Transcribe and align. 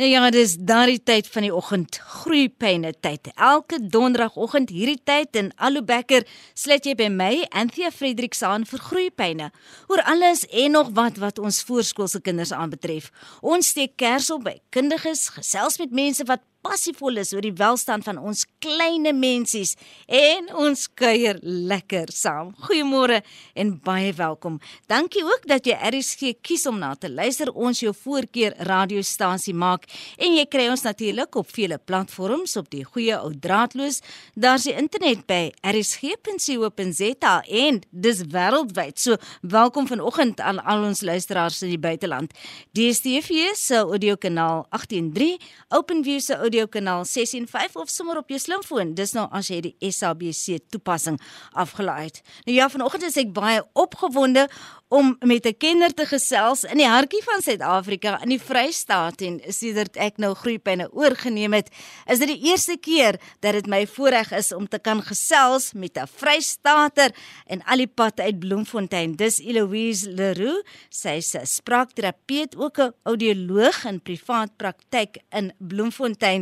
Nou 0.00 0.08
ja, 0.08 0.30
dis 0.32 0.54
daardie 0.56 1.02
tyd 1.04 1.26
van 1.28 1.44
die 1.44 1.50
oggend, 1.52 1.98
groeipyne 2.00 2.94
tyd. 3.04 3.28
Elke 3.34 3.76
donderdagoggend 3.84 4.70
hierdie 4.72 5.02
tyd 5.04 5.36
in 5.36 5.50
Alubekker 5.60 6.24
sluit 6.56 6.86
jy 6.88 6.94
by 6.96 7.10
my, 7.12 7.28
Anthea 7.52 7.90
Fredericks 7.92 8.40
aan 8.40 8.64
vir 8.64 8.80
groeipyne. 8.80 9.50
Oor 9.92 10.00
alles 10.08 10.46
en 10.48 10.72
nog 10.78 10.94
wat 10.96 11.20
wat 11.20 11.42
ons 11.42 11.60
voorskoolse 11.68 12.22
kinders 12.24 12.54
aanbetref. 12.56 13.10
Ons 13.44 13.74
steek 13.74 13.98
kers 14.00 14.30
op 14.32 14.46
by 14.48 14.56
kundiges, 14.72 15.26
gesels 15.36 15.76
met 15.82 15.92
mense 15.92 16.24
wat 16.32 16.48
passievol 16.64 17.20
is 17.20 17.32
oor 17.34 17.44
die 17.44 17.54
welstand 17.56 18.04
van 18.06 18.18
ons 18.20 18.44
kleine 18.60 19.12
mensies 19.16 19.74
en 20.06 20.50
ons 20.60 20.84
kuier 20.98 21.38
lekker 21.42 22.12
saam. 22.12 22.52
Goeiemôre 22.66 23.20
en 23.58 23.72
baie 23.84 24.12
welkom. 24.16 24.58
Dankie 24.90 25.24
ook 25.24 25.46
dat 25.48 25.66
jy 25.68 25.76
RSG 25.90 26.34
kies 26.44 26.66
om 26.68 26.80
na 26.82 26.92
te 26.94 27.08
luister. 27.10 27.50
Ons 27.50 27.80
jou 27.84 27.92
voorkeur 27.96 28.54
radiostasie 28.68 29.54
maak 29.56 29.86
en 30.20 30.36
jy 30.36 30.44
kry 30.50 30.68
ons 30.72 30.84
natuurlik 30.84 31.38
op 31.40 31.48
vele 31.54 31.78
platforms 31.78 32.56
op 32.60 32.68
die 32.72 32.84
goeie 32.84 33.16
ou 33.16 33.32
draadloos. 33.32 34.02
Daar's 34.34 34.68
die 34.68 34.76
internet 34.76 35.24
by 35.30 35.50
rsg.co.za 35.64 37.34
en 37.64 37.80
dis 37.90 38.22
wêreldwyd. 38.34 38.98
So 39.00 39.16
welkom 39.40 39.88
vanoggend 39.88 40.40
aan 40.44 40.60
al 40.60 40.84
ons 40.90 41.04
luisteraars 41.06 41.62
in 41.64 41.74
die 41.74 41.80
buiteland. 41.80 42.36
DStv 42.76 43.54
se 43.56 43.80
audiokanaal 43.80 44.66
183, 44.70 45.40
OpenView 45.76 46.20
se 46.20 46.36
audiokanaal 46.50 47.04
615 47.04 47.80
of 47.80 47.90
sommer 47.90 48.18
op 48.18 48.28
jou 48.28 48.38
slimfoon. 48.40 48.94
Dis 48.98 49.14
nou 49.14 49.26
as 49.30 49.50
jy 49.50 49.60
die 49.68 49.92
SABC 49.92 50.58
toepassing 50.72 51.18
afgelaai 51.54 52.10
het. 52.10 52.22
Nou 52.46 52.56
ja, 52.56 52.68
vanoggend 52.72 53.06
is 53.06 53.18
ek 53.20 53.32
baie 53.36 53.62
opgewonde 53.78 54.48
om 54.90 55.16
met 55.20 55.46
'n 55.46 55.56
kenner 55.56 55.94
te 55.94 56.06
gesels 56.06 56.64
in 56.64 56.76
die 56.76 56.88
hartjie 56.88 57.22
van 57.22 57.42
Suid-Afrika 57.42 58.20
in 58.22 58.28
die 58.28 58.42
Vrystaat 58.42 59.20
en 59.20 59.40
sedert 59.46 59.96
ek 59.96 60.18
nou 60.18 60.34
groeipyne 60.34 60.88
oorgeneem 60.92 61.52
het, 61.52 61.70
is 62.06 62.18
dit 62.18 62.28
die 62.28 62.50
eerste 62.50 62.76
keer 62.76 63.20
dat 63.40 63.52
dit 63.52 63.66
my 63.66 63.86
voorreg 63.86 64.32
is 64.32 64.52
om 64.52 64.68
te 64.68 64.78
kan 64.78 65.02
gesels 65.02 65.72
met 65.72 65.96
'n 65.96 66.06
Vrystaater 66.06 67.14
en 67.46 67.62
al 67.62 67.76
die 67.76 67.86
pad 67.86 68.20
uit 68.20 68.38
Bloemfontein. 68.38 69.16
Dis 69.16 69.38
Eloise 69.38 70.10
Leroux, 70.10 70.62
sy's 70.88 71.34
'n 71.34 71.46
spraakterapeut, 71.46 72.56
ook 72.56 72.78
'n 72.78 72.92
audioloog 73.04 73.84
in 73.84 74.02
privaat 74.02 74.56
praktyk 74.56 75.18
in 75.30 75.52
Bloemfontein. 75.58 76.39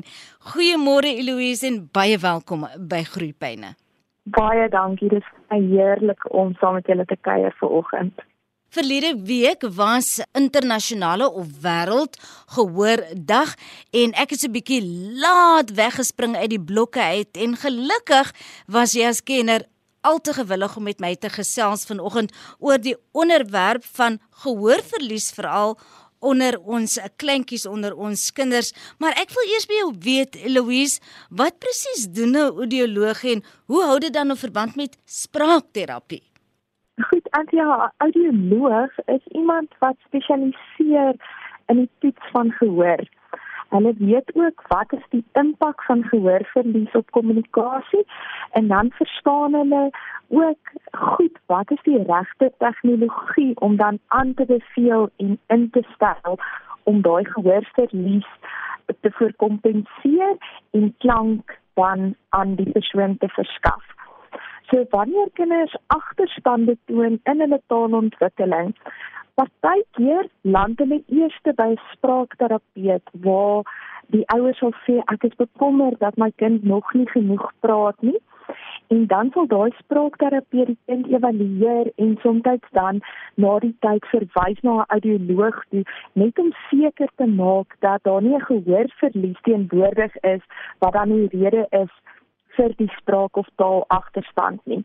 Goeiemôre 0.52 1.10
Eloise 1.18 1.66
en 1.66 1.88
baie 1.92 2.18
welkom 2.18 2.66
by 2.78 3.02
Groeipyne. 3.02 3.74
Baie 4.22 4.68
dankie. 4.68 5.08
Dit 5.08 5.22
is 5.22 5.34
heerlik 5.48 6.26
om 6.32 6.54
saam 6.60 6.74
met 6.78 6.86
julle 6.86 7.04
te 7.04 7.16
kuier 7.20 7.54
vanoggend. 7.60 8.26
Verlede 8.68 9.22
week 9.24 9.62
was 9.72 10.20
internasionale 10.32 11.30
of 11.32 11.46
wêreld 11.62 12.18
gehoor 12.52 13.00
dag 13.16 13.54
en 13.96 14.12
ek 14.12 14.34
het 14.34 14.40
so 14.40 14.48
'n 14.48 14.52
bietjie 14.52 14.82
laat 15.24 15.72
weggespring 15.72 16.36
uit 16.36 16.50
die 16.50 16.60
blokke 16.60 17.00
uit 17.00 17.32
en 17.32 17.56
gelukkig 17.56 18.32
was 18.66 18.92
jy 18.92 19.06
as 19.08 19.22
kenner 19.22 19.64
al 20.00 20.20
te 20.20 20.32
gewillig 20.32 20.76
om 20.76 20.82
met 20.82 21.00
my 21.00 21.14
te 21.16 21.28
gesels 21.28 21.86
vanoggend 21.88 22.32
oor 22.58 22.78
die 22.78 22.96
onderwerp 23.12 23.84
van 23.84 24.20
gehoorverlies 24.44 25.32
veral 25.32 25.78
onder 26.20 26.58
ons 26.58 26.98
kleintjies 27.16 27.66
onder 27.66 27.94
ons 27.96 28.30
kinders 28.32 28.72
maar 28.98 29.12
ek 29.20 29.34
wil 29.36 29.52
eers 29.52 29.66
by 29.66 29.82
jou 29.82 29.92
weet 30.08 30.40
Louise 30.46 31.00
wat 31.30 31.58
presies 31.58 32.08
doen 32.08 32.36
'n 32.36 32.56
audioloog 32.62 33.24
en 33.24 33.42
hoe 33.66 33.84
hou 33.84 33.98
dit 33.98 34.12
dan 34.12 34.30
'n 34.32 34.36
verband 34.36 34.76
met 34.76 34.98
spraakterapie 35.04 36.22
Goed, 36.98 37.30
Antia, 37.30 37.92
audioloog 37.96 38.90
is 39.06 39.24
iemand 39.26 39.74
wat 39.78 39.94
spesialiseer 40.06 41.14
in 41.66 41.76
die 41.76 41.90
toets 41.98 42.30
van 42.32 42.50
gehoor. 42.50 43.02
Hulle 43.68 43.94
weet 43.98 44.30
ook 44.34 44.62
wat 44.68 44.92
is 44.92 45.06
die 45.08 45.24
impak 45.32 45.82
van 45.82 46.04
gehoorverlies 46.04 46.92
op 46.92 47.10
kommunikasie 47.10 48.06
en 48.50 48.68
dan 48.68 48.90
verstaan 48.90 49.54
hulle 49.54 49.90
ook 50.28 50.72
goed 50.90 51.38
wat 51.46 51.70
is 51.70 51.82
die 51.82 52.02
regte 52.02 52.52
tegnologie 52.58 53.60
om 53.60 53.76
dan 53.76 53.98
aan 54.06 54.34
te 54.34 54.44
beveel 54.44 55.10
en 55.16 55.38
in 55.46 55.70
te 55.70 55.82
stel 55.94 56.38
om 56.82 57.02
daai 57.02 57.24
gehoorverlies 57.24 58.26
te 59.00 59.10
verkompenseer 59.10 60.36
en 60.70 60.94
klank 60.98 61.58
dan 61.74 62.14
aan 62.28 62.54
die 62.54 62.70
persoon 62.70 63.18
te 63.18 63.28
verskaf. 63.28 63.97
So 64.70 64.84
wanneer 64.90 65.28
kinders 65.32 65.76
agterstande 65.86 66.76
toon 66.84 67.20
in 67.24 67.40
hulle 67.40 67.58
taalontwikkeling, 67.72 68.74
partykeer 69.40 70.26
land 70.56 70.82
hulle 70.82 70.98
eers 71.18 71.38
by 71.60 71.68
spraakterapeut 71.92 73.12
waar 73.26 73.70
die 74.12 74.26
ouers 74.34 74.60
sal 74.60 74.74
sê 74.84 74.98
ek 75.14 75.24
is 75.28 75.38
bekommerd 75.40 75.96
dat 76.04 76.20
my 76.20 76.28
kind 76.42 76.66
nog 76.72 76.92
nie 76.98 77.08
genoeg 77.14 77.46
praat 77.64 77.96
nie. 78.10 78.18
En 78.92 79.06
dan 79.06 79.30
sal 79.32 79.48
daai 79.48 79.72
spraakterapeut 79.78 80.68
die 80.74 80.78
kind 80.90 81.08
evalueer 81.16 81.88
en 81.96 82.12
soms 82.26 82.68
dan 82.76 83.00
na 83.40 83.56
die 83.64 83.74
tyd 83.86 84.04
verwys 84.12 84.60
na 84.68 84.74
'n 84.82 84.88
audioloog 84.98 85.64
toe 85.70 85.84
net 86.12 86.44
om 86.44 86.52
seker 86.68 87.08
te 87.16 87.30
maak 87.40 87.72
dat 87.88 88.04
daar 88.04 88.22
nie 88.22 88.36
'n 88.36 88.48
gehoorverlies 88.52 89.40
teenwoordig 89.48 90.22
is 90.36 90.44
wat 90.78 90.92
dan 90.92 91.16
die 91.16 91.28
rede 91.32 91.66
is 91.70 91.92
vir 92.58 92.74
die 92.76 92.90
spraak 92.98 93.36
of 93.36 93.48
taal 93.62 93.84
agterstand 93.94 94.60
nie. 94.66 94.84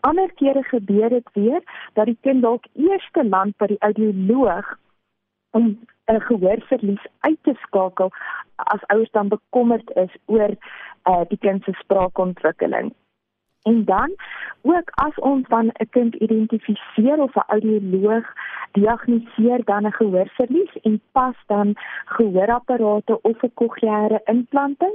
Ander 0.00 0.32
kere 0.40 0.62
gebeur 0.72 1.08
dit 1.08 1.32
weer 1.36 1.62
dat 1.98 2.08
die 2.08 2.18
kind 2.26 2.42
dalk 2.42 2.66
eers 2.74 3.08
land 3.22 3.56
by 3.60 3.66
die 3.72 3.82
audioloog 3.88 4.76
om 5.58 5.66
'n 6.10 6.20
gehoorverlies 6.20 7.04
uit 7.20 7.38
te 7.42 7.54
skakel 7.64 8.10
as 8.56 8.86
ouers 8.86 9.10
dan 9.10 9.28
bekommerd 9.28 9.90
is 10.04 10.14
oor 10.26 10.50
uh, 11.04 11.22
die 11.28 11.38
kind 11.38 11.64
se 11.64 11.72
spraakontwikkeling. 11.72 12.94
En 13.62 13.84
dan 13.84 14.14
ook 14.62 14.90
as 14.90 15.14
ons 15.14 15.48
dan 15.48 15.66
'n 15.66 15.88
kind 15.90 16.14
identifiseer 16.14 17.20
of 17.22 17.34
'n 17.34 17.44
audioloog 17.46 18.26
diagnoseer 18.72 19.64
dan 19.64 19.86
'n 19.86 19.92
gehoorverlies 19.92 20.72
en 20.82 21.00
pas 21.12 21.36
dan 21.46 21.74
gehoorapparate 22.04 23.22
of 23.22 23.42
'n 23.42 23.54
kokleaire 23.54 24.20
implanting, 24.24 24.94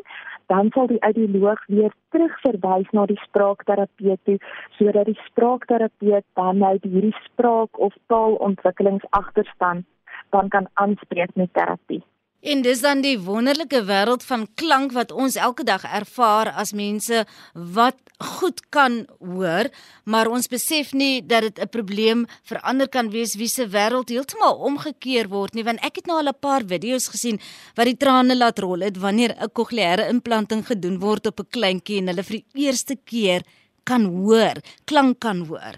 dan 0.52 0.70
sal 0.74 0.88
die 0.88 1.02
audioloog 1.08 1.62
weer 1.68 1.94
terugverwys 2.14 2.90
na 2.92 3.06
die 3.10 3.20
spraakterapeut 3.24 4.22
toe 4.30 4.38
sodat 4.78 5.10
die 5.10 5.20
spraakterapeut 5.26 6.26
dan 6.40 6.58
nou 6.64 6.76
hierdie 6.82 7.16
spraak 7.24 7.80
of 7.80 7.94
taalontwikkelingsagterstand 8.14 9.86
dan 10.30 10.50
kan 10.50 10.68
aanspreek 10.74 11.36
met 11.36 11.54
terapie. 11.54 12.04
En 12.42 12.62
dis 12.62 12.82
dan 12.82 13.02
die 13.02 13.18
wonderlike 13.20 13.84
wêreld 13.86 14.24
van 14.24 14.48
klank 14.56 14.92
wat 14.92 15.12
ons 15.12 15.36
elke 15.36 15.64
dag 15.64 15.84
ervaar 15.84 16.52
as 16.54 16.74
mense 16.74 17.26
wat 17.54 17.98
goed 18.22 18.62
kan 18.70 19.06
hoor, 19.20 19.70
maar 20.06 20.30
ons 20.32 20.48
besef 20.48 20.94
nie 20.94 21.26
dat 21.26 21.42
dit 21.42 21.60
'n 21.60 21.70
probleem 21.70 22.26
vir 22.44 22.60
ander 22.62 22.88
kan 22.88 23.10
wees 23.10 23.36
wie 23.36 23.48
se 23.48 23.68
wêreld 23.68 24.10
heeltemal 24.10 24.56
omgekeer 24.56 25.28
word 25.28 25.54
nie, 25.54 25.64
want 25.64 25.84
ek 25.84 25.96
het 25.96 26.08
nou 26.08 26.18
al 26.18 26.30
'n 26.30 26.40
paar 26.40 26.64
video's 26.64 27.08
gesien 27.08 27.40
wat 27.76 27.86
die 27.86 27.98
trane 27.98 28.36
laat 28.36 28.60
rol 28.60 28.80
het 28.80 28.98
wanneer 28.98 29.36
'n 29.36 29.52
kokleaire 29.52 30.08
implanting 30.08 30.66
gedoen 30.66 31.00
word 31.00 31.28
op 31.28 31.40
'n 31.40 31.50
kleintjie 31.50 31.98
en 31.98 32.08
hulle 32.08 32.24
vir 32.24 32.38
die 32.38 32.66
eerste 32.66 32.96
keer 32.96 33.42
kan 33.84 34.04
hoor, 34.06 34.56
klank 34.86 35.20
kan 35.20 35.46
hoor. 35.48 35.76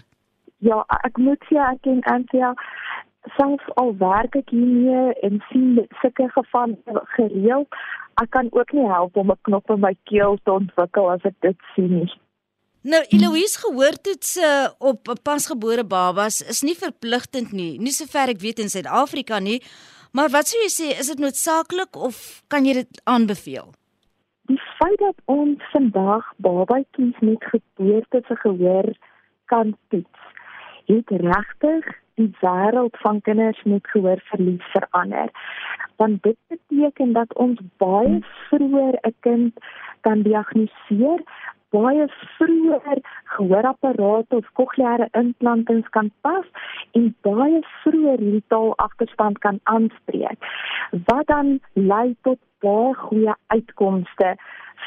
Ja, 0.58 0.84
ek 1.04 1.18
moet 1.18 1.42
sê 1.48 1.56
ek 1.56 1.82
ken 1.82 2.00
Antia 2.10 2.54
self 3.36 3.62
al 3.74 3.94
werk 3.98 4.36
ek 4.36 4.50
hiermee 4.50 5.12
en 5.26 5.42
sien 5.50 5.86
sulke 6.00 6.28
gevalle 6.34 7.02
gereeld, 7.16 7.68
ek 8.22 8.30
kan 8.30 8.48
ook 8.52 8.72
nie 8.72 8.86
help 8.86 9.16
om 9.16 9.30
'n 9.30 9.42
knop 9.42 9.70
in 9.70 9.80
my 9.80 9.94
keel 10.04 10.38
te 10.44 10.52
ontwikkel 10.52 11.10
as 11.10 11.24
ek 11.24 11.34
dit 11.40 11.56
sien 11.74 11.92
nie. 11.98 12.12
Nou 12.82 13.02
Eloise 13.10 13.58
gehoortoetse 13.58 14.40
uh, 14.40 14.70
op 14.78 15.10
pasgebore 15.22 15.84
babas 15.84 16.40
is 16.40 16.62
nie 16.62 16.76
verpligtend 16.78 17.52
nie, 17.52 17.78
nie 17.78 17.92
sover 17.92 18.28
ek 18.28 18.40
weet 18.40 18.58
in 18.58 18.70
Suid-Afrika 18.70 19.38
nie. 19.38 19.60
Maar 20.12 20.30
wat 20.32 20.48
sou 20.48 20.60
jy 20.62 20.70
sê, 20.72 20.86
is 21.00 21.10
dit 21.12 21.18
noodsaaklik 21.20 21.96
of 21.96 22.42
kan 22.48 22.64
jy 22.64 22.78
dit 22.80 23.00
aanbeveel? 23.04 23.74
Die 24.48 24.60
feit 24.78 24.98
dat 25.02 25.18
ons 25.26 25.60
vandag 25.72 26.24
babatjies 26.38 27.18
met 27.20 27.44
geboorte 27.52 28.22
se 28.28 28.36
gehoor 28.36 28.88
kan 29.52 29.76
toets, 29.92 30.22
het 30.88 31.10
regtig 31.10 31.84
die 32.18 32.30
wêreld 32.42 32.96
van 33.04 33.20
kinders 33.26 33.62
met 33.62 33.86
gehoorverlies 33.92 34.64
verander. 34.74 35.30
Want 35.96 36.22
dit 36.22 36.36
beteken 36.48 37.12
dat 37.12 37.34
ons 37.34 37.60
baie 37.76 38.18
vroeër 38.48 38.98
'n 39.02 39.14
kind 39.20 39.52
kan 40.00 40.22
diagnoseer, 40.22 41.22
baie 41.70 42.06
vroeër 42.36 42.98
gehoorapparate 43.36 44.36
of 44.36 44.52
kokleaire 44.52 45.08
implantings 45.12 45.88
kan 45.88 46.10
pas 46.20 46.46
en 46.92 47.14
baie 47.20 47.60
vroeër 47.82 48.18
hierdie 48.18 48.44
taalagterstand 48.46 49.38
kan 49.38 49.60
aanspreek. 49.62 50.38
Wat 51.10 51.26
dan 51.26 51.60
lei 51.72 52.16
tot 52.22 52.38
baie 52.64 52.94
goeie 52.94 53.34
uitkomste 53.46 54.36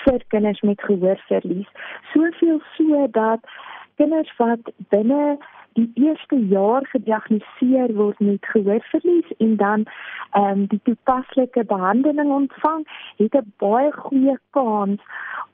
vir 0.04 0.24
kinders 0.28 0.62
met 0.62 0.82
gehoorverlies. 0.82 1.70
Soveel 2.14 2.62
so 2.78 3.08
dat 3.12 3.40
kinders 4.02 4.32
wat 4.38 4.72
binne 4.90 5.38
die 5.80 5.92
eerste 5.94 6.38
jaar 6.52 6.86
gediagnoseer 6.92 7.94
word 7.96 8.20
met 8.20 8.46
gehoorverlies 8.54 9.30
en 9.38 9.56
dan 9.56 9.86
ehm 10.32 10.62
um, 10.62 10.66
die 10.74 10.80
toepaslike 10.84 11.64
behandeling 11.66 12.32
ontvang, 12.32 12.88
het 13.18 13.36
'n 13.36 13.54
baie 13.58 13.92
goeie 13.92 14.38
kans 14.58 15.02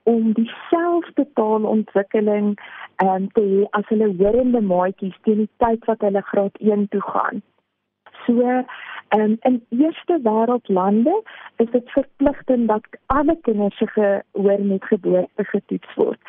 om 0.03 0.31
dieselfde 0.39 1.27
taalontwikkeling 1.33 2.47
ehm 2.95 3.09
um, 3.15 3.27
te 3.31 3.43
hê 3.51 3.67
as 3.79 3.87
hulle 3.93 4.09
horende 4.21 4.61
maatjies 4.61 5.17
teen 5.21 5.43
die 5.43 5.53
tyd 5.57 5.85
wat 5.85 6.01
hulle 6.01 6.21
graad 6.31 6.57
1 6.57 6.87
toe 6.87 7.01
gaan. 7.01 7.41
So 8.25 8.63
Um, 9.09 9.37
in 9.41 9.65
eerste 9.69 10.19
wêreldlande 10.23 11.23
is 11.55 11.69
dit 11.71 11.89
verpligtend 11.91 12.67
dat 12.67 12.83
alle 13.05 13.37
kinders 13.41 13.77
se 13.77 13.87
gehoor 13.87 14.61
met 14.61 14.83
geboorte 14.83 15.43
getoets 15.43 15.93
word. 15.95 16.19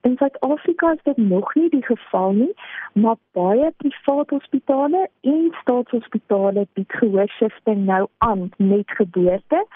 In 0.00 0.16
Suid-Afrika 0.16 0.92
is 0.92 1.02
dit 1.02 1.16
nog 1.16 1.54
nie 1.54 1.68
die 1.70 1.84
geval 1.84 2.32
nie, 2.32 2.54
maar 2.92 3.16
baie 3.32 3.72
private 3.76 4.34
hospitale 4.34 5.08
en 5.20 5.54
staatshospitale 5.60 6.66
bied 6.72 6.92
gehoorsifting 6.92 7.84
nou 7.84 8.06
aan 8.18 8.50
met 8.56 8.90
geboorte. 8.90 9.66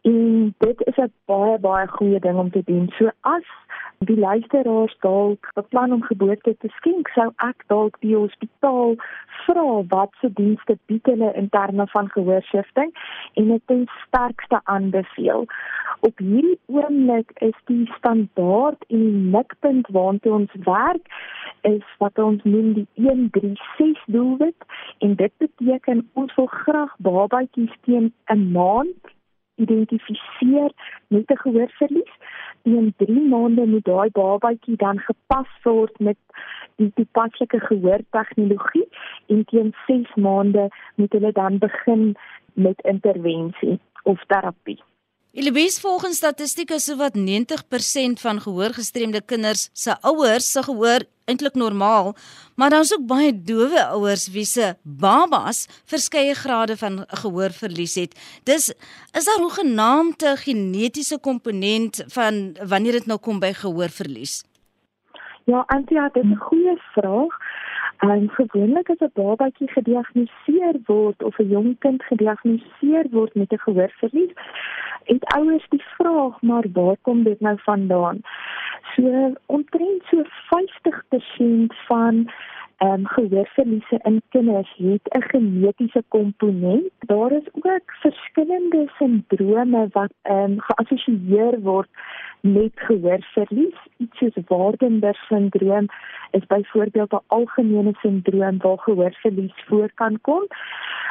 En 0.00 0.54
dit 0.58 0.86
is 0.86 0.96
'n 0.96 1.12
baie 1.24 1.58
baie 1.58 1.88
goeie 1.88 2.20
ding 2.20 2.38
om 2.38 2.50
te 2.50 2.62
doen. 2.64 2.88
So 2.98 3.10
as 3.20 3.44
die 3.98 4.18
luisteraars 4.18 4.96
dalk 5.00 5.50
beplan 5.54 5.92
om 5.92 6.02
geboorte 6.02 6.56
te 6.58 6.68
skenk, 6.68 7.08
sou 7.08 7.32
ek 7.36 7.64
dalk 7.66 7.96
die 8.00 8.14
hospitaal 8.16 8.94
vra 9.46 9.82
wat 9.88 10.14
se 10.20 10.30
dienste 10.32 10.78
bied 10.86 11.06
hulle 11.06 11.32
in 11.34 11.48
terme 11.48 11.86
van 11.86 11.97
gehoorsifting 12.06 12.94
en 13.34 13.48
dit 13.48 13.62
ten 13.66 13.86
sterkste 14.06 14.60
aanbeveel. 14.64 15.46
Op 16.00 16.18
hierdie 16.18 16.58
oomblik 16.66 17.30
is 17.34 17.56
die 17.64 17.90
standaard 17.96 18.84
en 18.88 18.98
die 18.98 19.30
mikpunt 19.34 19.88
waartoe 19.90 20.32
ons 20.32 20.54
werk 20.64 21.06
is 21.60 21.84
wat 21.98 22.18
ons 22.18 22.42
noem 22.44 22.72
die 22.72 22.86
136 22.94 24.04
doelwit 24.06 24.66
en 24.98 25.14
dit 25.14 25.32
beteken 25.36 26.10
ons 26.12 26.34
wil 26.34 26.46
graag 26.46 26.94
babatjies 26.98 27.74
teen 27.80 28.12
'n 28.26 28.50
maand 28.52 29.16
identifiseer 29.64 30.72
met 31.08 31.30
'n 31.30 31.42
gehoorverlies 31.44 32.14
teen 32.62 32.92
3 32.96 33.28
maande 33.28 33.66
moet 33.66 33.84
daai 33.84 34.10
babatjie 34.10 34.76
dan 34.76 34.98
gepas 34.98 35.50
word 35.62 35.98
met 35.98 36.18
die 36.76 36.90
toepaslike 36.94 37.60
gehoortegnologie 37.60 38.88
en 39.26 39.44
teen 39.44 39.74
6 39.86 40.14
maande 40.14 40.68
moet 40.94 41.12
hulle 41.12 41.32
dan 41.32 41.58
begin 41.58 42.14
met 42.52 42.80
intervensie 42.80 43.78
of 44.02 44.24
terapie. 44.26 44.80
Elise 45.32 45.80
volgens 45.80 46.16
statistieke 46.16 46.78
sou 46.80 46.96
wat 46.96 47.16
90% 47.16 48.20
van 48.22 48.38
gehoorgestremde 48.40 49.20
kinders 49.20 49.68
se 49.72 49.92
ouers 50.00 50.46
se 50.50 50.62
gehoor 50.62 51.04
eintlik 51.28 51.54
normaal, 51.54 52.14
maar 52.56 52.70
daar's 52.70 52.94
ook 52.94 53.04
baie 53.06 53.34
dowe 53.42 53.84
ouers 53.84 54.28
wie 54.32 54.46
se 54.48 54.70
babas 54.82 55.66
verskeie 55.84 56.34
grade 56.34 56.76
van 56.76 57.04
gehoorverlies 57.08 57.94
het. 58.00 58.16
Dis 58.48 58.72
is 59.12 59.28
daar 59.28 59.42
hoe 59.44 59.52
genaamde 59.52 60.36
genetiese 60.36 61.18
komponent 61.20 62.04
van 62.06 62.56
wanneer 62.64 62.92
dit 62.92 63.06
nou 63.06 63.20
kom 63.20 63.38
by 63.38 63.52
gehoorverlies? 63.52 64.44
Ja, 65.44 65.64
Antia, 65.66 66.08
dit 66.12 66.24
is 66.24 66.30
'n 66.30 66.40
goeie 66.40 66.76
vraag. 66.92 67.47
En 67.98 68.30
gewoonlik 68.30 68.90
as 68.90 68.98
'n 68.98 69.10
babatjie 69.14 69.70
gediagnoseer 69.70 70.76
word 70.84 71.22
of 71.22 71.38
'n 71.38 71.48
jong 71.48 71.78
kind 71.78 72.02
gediagnoseer 72.02 73.06
word 73.10 73.34
met 73.34 73.52
'n 73.52 73.58
gehoorverlies, 73.58 74.32
het 75.04 75.24
ouers 75.34 75.66
die 75.68 75.82
vraag, 75.96 76.42
maar 76.42 76.64
waar 76.72 76.96
kom 77.02 77.22
dit 77.22 77.40
nou 77.40 77.56
vandaan? 77.60 78.20
So 78.94 79.32
omtrent 79.46 80.02
so 80.10 80.22
50% 80.50 81.74
van 81.86 82.30
ehm 82.76 82.92
um, 82.92 83.06
gehoorverliese 83.06 83.98
in 84.02 84.22
kinders 84.28 84.74
het 84.76 85.02
'n 85.16 85.22
genetiese 85.22 86.02
komponent. 86.08 86.90
Daar 86.98 87.32
is 87.32 87.48
ook 87.52 87.82
verskillende 87.86 88.90
sindrome 88.98 89.88
wat 89.92 90.12
ehm 90.22 90.38
um, 90.38 90.60
geassosieer 90.60 91.60
word 91.60 91.88
met 92.40 92.72
gehoorverlies. 92.74 93.78
Iets 93.96 94.18
soos 94.18 94.44
Waardenburg 94.46 95.16
syndroom 95.16 95.86
is 96.30 96.46
byvoorbeeld 96.46 97.12
'n 97.12 97.24
algemene 97.26 97.92
sindroom 98.00 98.58
waar 98.58 98.78
gehoorverlies 98.78 99.64
voor 99.66 99.90
kan 99.94 100.20
kom. 100.20 100.46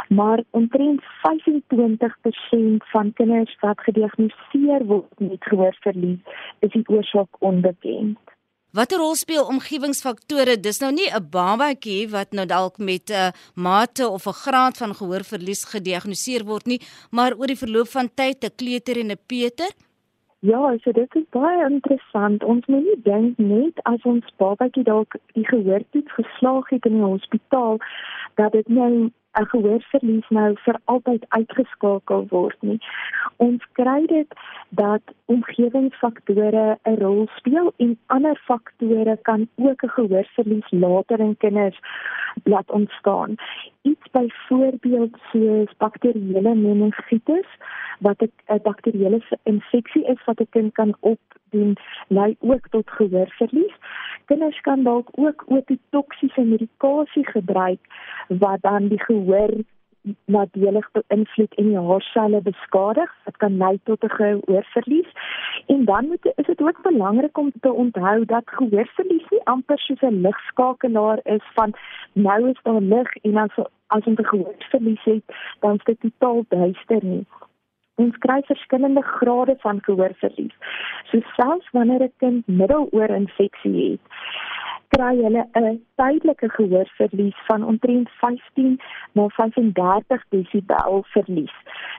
Maar 0.10 0.44
omtrent 0.50 1.02
25% 1.22 2.84
van 2.84 3.14
kinders 3.14 3.58
wat 3.60 3.80
gediagnoseer 3.80 4.86
word 4.86 5.20
met 5.20 5.44
gehoorverlies, 5.44 6.20
is 6.60 6.72
die 6.72 6.88
oorsaak 6.90 7.28
onbekend. 7.40 8.18
Watter 8.76 9.00
rol 9.00 9.16
speel 9.16 9.46
omgewingsfaktore? 9.48 10.60
Dis 10.60 10.80
nou 10.80 10.92
nie 10.92 11.10
'n 11.10 11.30
babatjie 11.32 12.10
wat 12.10 12.32
nou 12.32 12.46
dalk 12.46 12.78
met 12.78 13.10
'n 13.10 13.32
mate 13.56 14.08
of 14.08 14.28
'n 14.28 14.40
graad 14.44 14.78
van 14.78 14.96
gehoorverlies 14.96 15.64
gediagnoseer 15.66 16.44
word 16.44 16.66
nie, 16.66 16.82
maar 17.12 17.34
oor 17.34 17.48
die 17.48 17.64
verloop 17.64 17.88
van 17.88 18.10
tyd 18.14 18.44
'n 18.44 18.56
kleuter 18.56 18.98
en 19.00 19.12
'n 19.12 19.20
peuter. 19.26 19.72
Ja, 20.48 20.78
so 20.82 20.92
dit 20.92 21.16
is 21.16 21.24
baie 21.36 21.64
interessant. 21.66 22.44
Ons 22.44 22.66
moet 22.72 22.84
nie 22.86 23.02
dink 23.04 23.38
net 23.38 23.80
as 23.90 24.04
ons 24.08 24.28
babatjie 24.40 24.84
dalk 24.88 25.18
die 25.36 25.44
gehoortoets 25.48 26.14
geslaag 26.16 26.70
het 26.72 26.86
in 26.88 26.96
die 26.96 27.04
hospitaal 27.04 27.82
dat 28.40 28.56
dit 28.56 28.70
nou 28.72 29.10
'n 29.36 29.46
gehoorverlies 29.54 30.30
nou 30.30 30.56
vir 30.66 30.80
altyd 30.86 31.26
uitgeskakel 31.30 32.26
word 32.30 32.62
nie. 32.62 32.80
Ons 33.38 33.64
kry 33.80 34.06
dit 34.06 34.34
dat 34.70 35.02
omgewingsfaktore 35.26 36.78
'n 36.84 36.96
rol 37.02 37.28
speel 37.36 37.74
en 37.78 37.98
ander 38.06 38.38
faktore 38.46 39.18
kan 39.22 39.48
ook 39.56 39.84
'n 39.84 39.96
gehoorverlies 39.98 40.72
later 40.72 41.20
in 41.20 41.38
kinders 41.38 41.80
laat 42.44 42.72
ontstaan. 42.72 43.36
Iets 43.82 44.06
byvoorbeeld 44.12 45.18
soos 45.32 45.72
bakterieële 45.78 46.56
meningitis 46.56 47.50
wat 48.00 48.22
'n 48.22 48.60
bakterieële 48.64 49.22
infeksie 49.44 50.06
is 50.06 50.24
wat 50.26 50.40
'n 50.40 50.48
kind 50.50 50.74
kan 50.74 50.96
opdoen, 51.00 51.76
lei 52.08 52.36
ook 52.40 52.68
tot 52.70 52.90
gehoorverlies. 52.90 53.76
Kinders 54.26 54.62
kan 54.62 54.84
dalk 54.84 55.10
ook 55.12 55.44
ototoksiese 55.48 56.42
medikasie 56.42 57.28
gebruik 57.28 57.80
wat 58.28 58.62
dan 58.62 58.88
die 58.88 59.04
gehoor 59.04 59.27
nadelig 60.26 60.88
beïnvloed 60.96 61.56
en 61.62 61.70
die 61.72 61.84
haarselle 61.90 62.42
beskadig. 62.42 63.14
Dit 63.26 63.38
kan 63.44 63.58
lei 63.58 63.80
tot 63.84 64.04
'n 64.04 64.16
gehoorverlies. 64.20 65.10
En 65.66 65.86
dan 65.86 66.08
moet 66.08 66.32
is 66.36 66.46
dit 66.46 66.62
ook 66.62 66.82
belangrik 66.82 67.38
om 67.38 67.52
te 67.62 67.74
onthou 67.74 68.26
dat 68.26 68.44
gehoorverlies 68.46 69.30
nie 69.30 69.44
amper 69.44 69.80
soos 69.80 70.02
'n 70.02 70.22
ligskakelaar 70.22 71.20
is 71.24 71.46
van 71.54 71.74
nou 72.14 72.50
is 72.50 72.60
daar 72.64 72.82
lig 72.82 73.16
en 73.16 73.32
dan 73.32 73.50
so 73.56 73.66
as 73.88 74.06
ons 74.06 74.20
'n 74.20 74.26
gehoorverlies 74.26 75.04
het, 75.04 75.24
dan 75.60 75.76
is 75.76 75.84
dit 75.84 76.00
totaal 76.00 76.46
duister 76.48 77.04
nie. 77.04 77.26
Ons 77.96 78.18
kry 78.18 78.42
verskillende 78.46 79.02
grade 79.02 79.56
van 79.60 79.80
gehoorverlies. 79.82 80.56
So 81.04 81.20
selfs 81.36 81.70
wanneer 81.72 82.02
'n 82.02 82.14
kind 82.18 82.48
middeloorinfeksie 82.48 83.92
het, 83.92 84.02
kry 84.96 85.16
hulle 85.24 85.44
'n 85.60 85.80
tydelike 86.00 86.50
gehoorverlies 86.50 87.40
van 87.48 87.64
omtrent 87.64 88.10
15 88.22 88.80
na 89.12 89.28
35 89.28 90.24
desibel 90.30 91.04
verlies. 91.14 91.56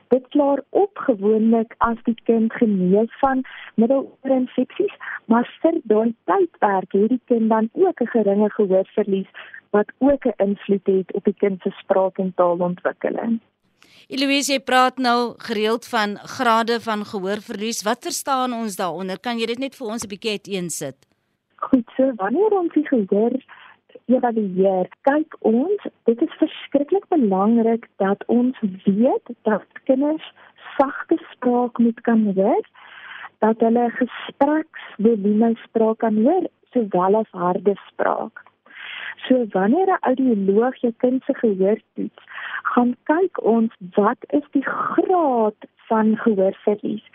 Dit 0.07 0.27
klaar 0.27 0.61
op 0.69 0.97
gewoonlik 0.97 1.75
as 1.77 1.97
die 2.03 2.17
kind 2.23 2.53
genees 2.53 3.13
van 3.19 3.43
middeloorinfeksies, 3.75 4.95
maar 5.25 5.45
vir 5.61 5.81
daai 5.83 6.15
tydperk 6.25 6.91
het 6.91 7.09
die 7.09 7.21
kind 7.25 7.49
dan 7.49 7.69
ook 7.73 8.01
'n 8.01 8.13
geringe 8.15 8.49
gehoorverlies 8.49 9.29
wat 9.69 9.91
ook 9.97 10.25
'n 10.25 10.33
invloed 10.37 10.85
het 10.87 11.13
op 11.13 11.23
die 11.23 11.37
kind 11.37 11.61
se 11.61 11.69
spraak 11.69 12.17
en 12.17 12.33
taalontwikkeling. 12.35 13.39
Eloise, 14.07 14.51
jy 14.51 14.59
praat 14.59 14.97
nou 14.97 15.33
gereeld 15.37 15.87
van 15.87 16.17
grade 16.17 16.79
van 16.81 17.05
gehoorverlies. 17.05 17.83
Wat 17.83 18.01
verstaan 18.01 18.53
ons 18.53 18.75
daaronder? 18.75 19.19
Kan 19.19 19.37
jy 19.37 19.45
dit 19.45 19.59
net 19.59 19.75
vir 19.75 19.87
ons 19.87 20.03
'n 20.03 20.07
bietjie 20.07 20.31
uiteensit? 20.31 21.08
Goed, 21.61 21.87
so 21.97 22.11
wanneer 22.15 22.53
ons 22.55 22.73
die 22.73 22.85
gehoor 22.87 23.33
evalueer, 24.05 24.87
kyk 25.07 25.35
ons, 25.45 25.87
dit 26.07 26.21
is 26.25 26.37
verskriklik 26.41 27.07
belangrik 27.13 27.87
dat 28.01 28.23
ons 28.31 28.59
weet 28.85 29.31
dat 29.47 29.81
kinders 29.89 30.29
sagte 30.77 31.17
spraak 31.31 31.81
moet 31.83 31.99
kan 32.07 32.23
hoor, 32.37 32.61
dat 33.43 33.59
hulle 33.65 33.89
gespreksvolume 33.97 35.51
spraak 35.65 35.99
kan 36.05 36.21
hoor 36.23 36.47
sowel 36.73 37.19
as 37.19 37.35
harde 37.43 37.75
spraak. 37.89 38.43
So 39.27 39.45
wanneer 39.51 39.91
'n 39.91 40.03
audioloog 40.11 40.75
jou 40.81 40.93
kind 41.03 41.23
se 41.23 41.33
gehoor 41.33 41.79
toets, 41.95 42.23
gaan 42.71 42.95
kyk 43.03 43.43
ons 43.43 43.73
wat 43.99 44.21
is 44.29 44.47
die 44.51 44.65
graad 44.65 45.59
van 45.89 46.15
gehoorverlies. 46.23 47.05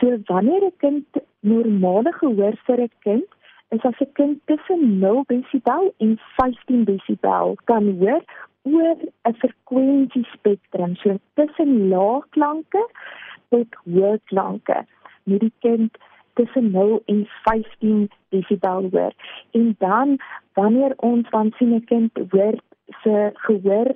So 0.00 0.18
wanneer 0.26 0.62
'n 0.66 0.76
kind 0.76 1.06
normale 1.40 2.12
gehoor 2.12 2.56
vir 2.66 2.80
'n 2.80 2.90
kind 2.98 3.30
is 3.74 3.84
as 3.90 4.00
'n 4.00 4.12
kind 4.18 4.36
tussen 4.48 4.80
0 5.00 5.24
desibel 5.26 5.84
en 6.04 6.18
15 6.36 6.84
desibel 6.84 7.56
kan 7.64 7.84
hoor 8.00 8.22
oor 8.62 8.96
'n 9.28 9.34
frekwensie 9.42 10.26
spektrum, 10.36 10.96
so 10.96 11.16
tussen 11.34 11.88
laagklanke 11.88 12.82
tot 13.48 13.70
hoë 13.94 14.18
klanke. 14.30 14.78
Met 15.24 15.40
die 15.40 15.52
kind 15.58 15.92
tussen 16.34 16.70
0 16.70 17.02
en 17.04 17.26
15 17.44 18.10
desibel 18.28 18.88
hoor. 18.92 19.12
En 19.50 19.74
dan 19.78 20.18
wanneer 20.52 20.92
ons 20.96 21.30
dan 21.30 21.52
sien 21.56 21.74
'n 21.74 21.84
kind 21.84 22.10
hoor 22.30 22.56
se 23.02 23.30
gehoor 23.34 23.94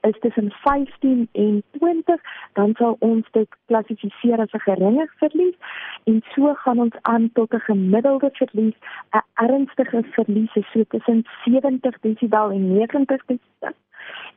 is 0.00 0.18
tussen 0.20 0.50
15 0.50 1.28
en 1.32 1.62
20, 1.70 2.20
dan 2.52 2.74
sal 2.78 2.96
ons 2.98 3.26
dit 3.30 3.48
klassifiseer 3.66 4.40
as 4.40 4.52
'n 4.52 4.66
geringe 4.68 5.06
verlies 5.16 5.56
en 6.04 6.22
so 6.34 6.54
gaan 6.54 6.78
ons 6.78 6.96
aan 7.02 7.30
tot 7.32 7.52
'n 7.54 7.66
gemiddelde 7.70 8.30
verlies, 8.32 8.76
'n 9.12 9.24
ernstige 9.34 10.02
verlies 10.02 10.54
is 10.54 10.70
so 10.72 10.84
tussen 10.88 11.24
70 11.44 12.00
desibel 12.00 12.50
en 12.50 12.72
90 12.74 13.24
desibel. 13.26 13.74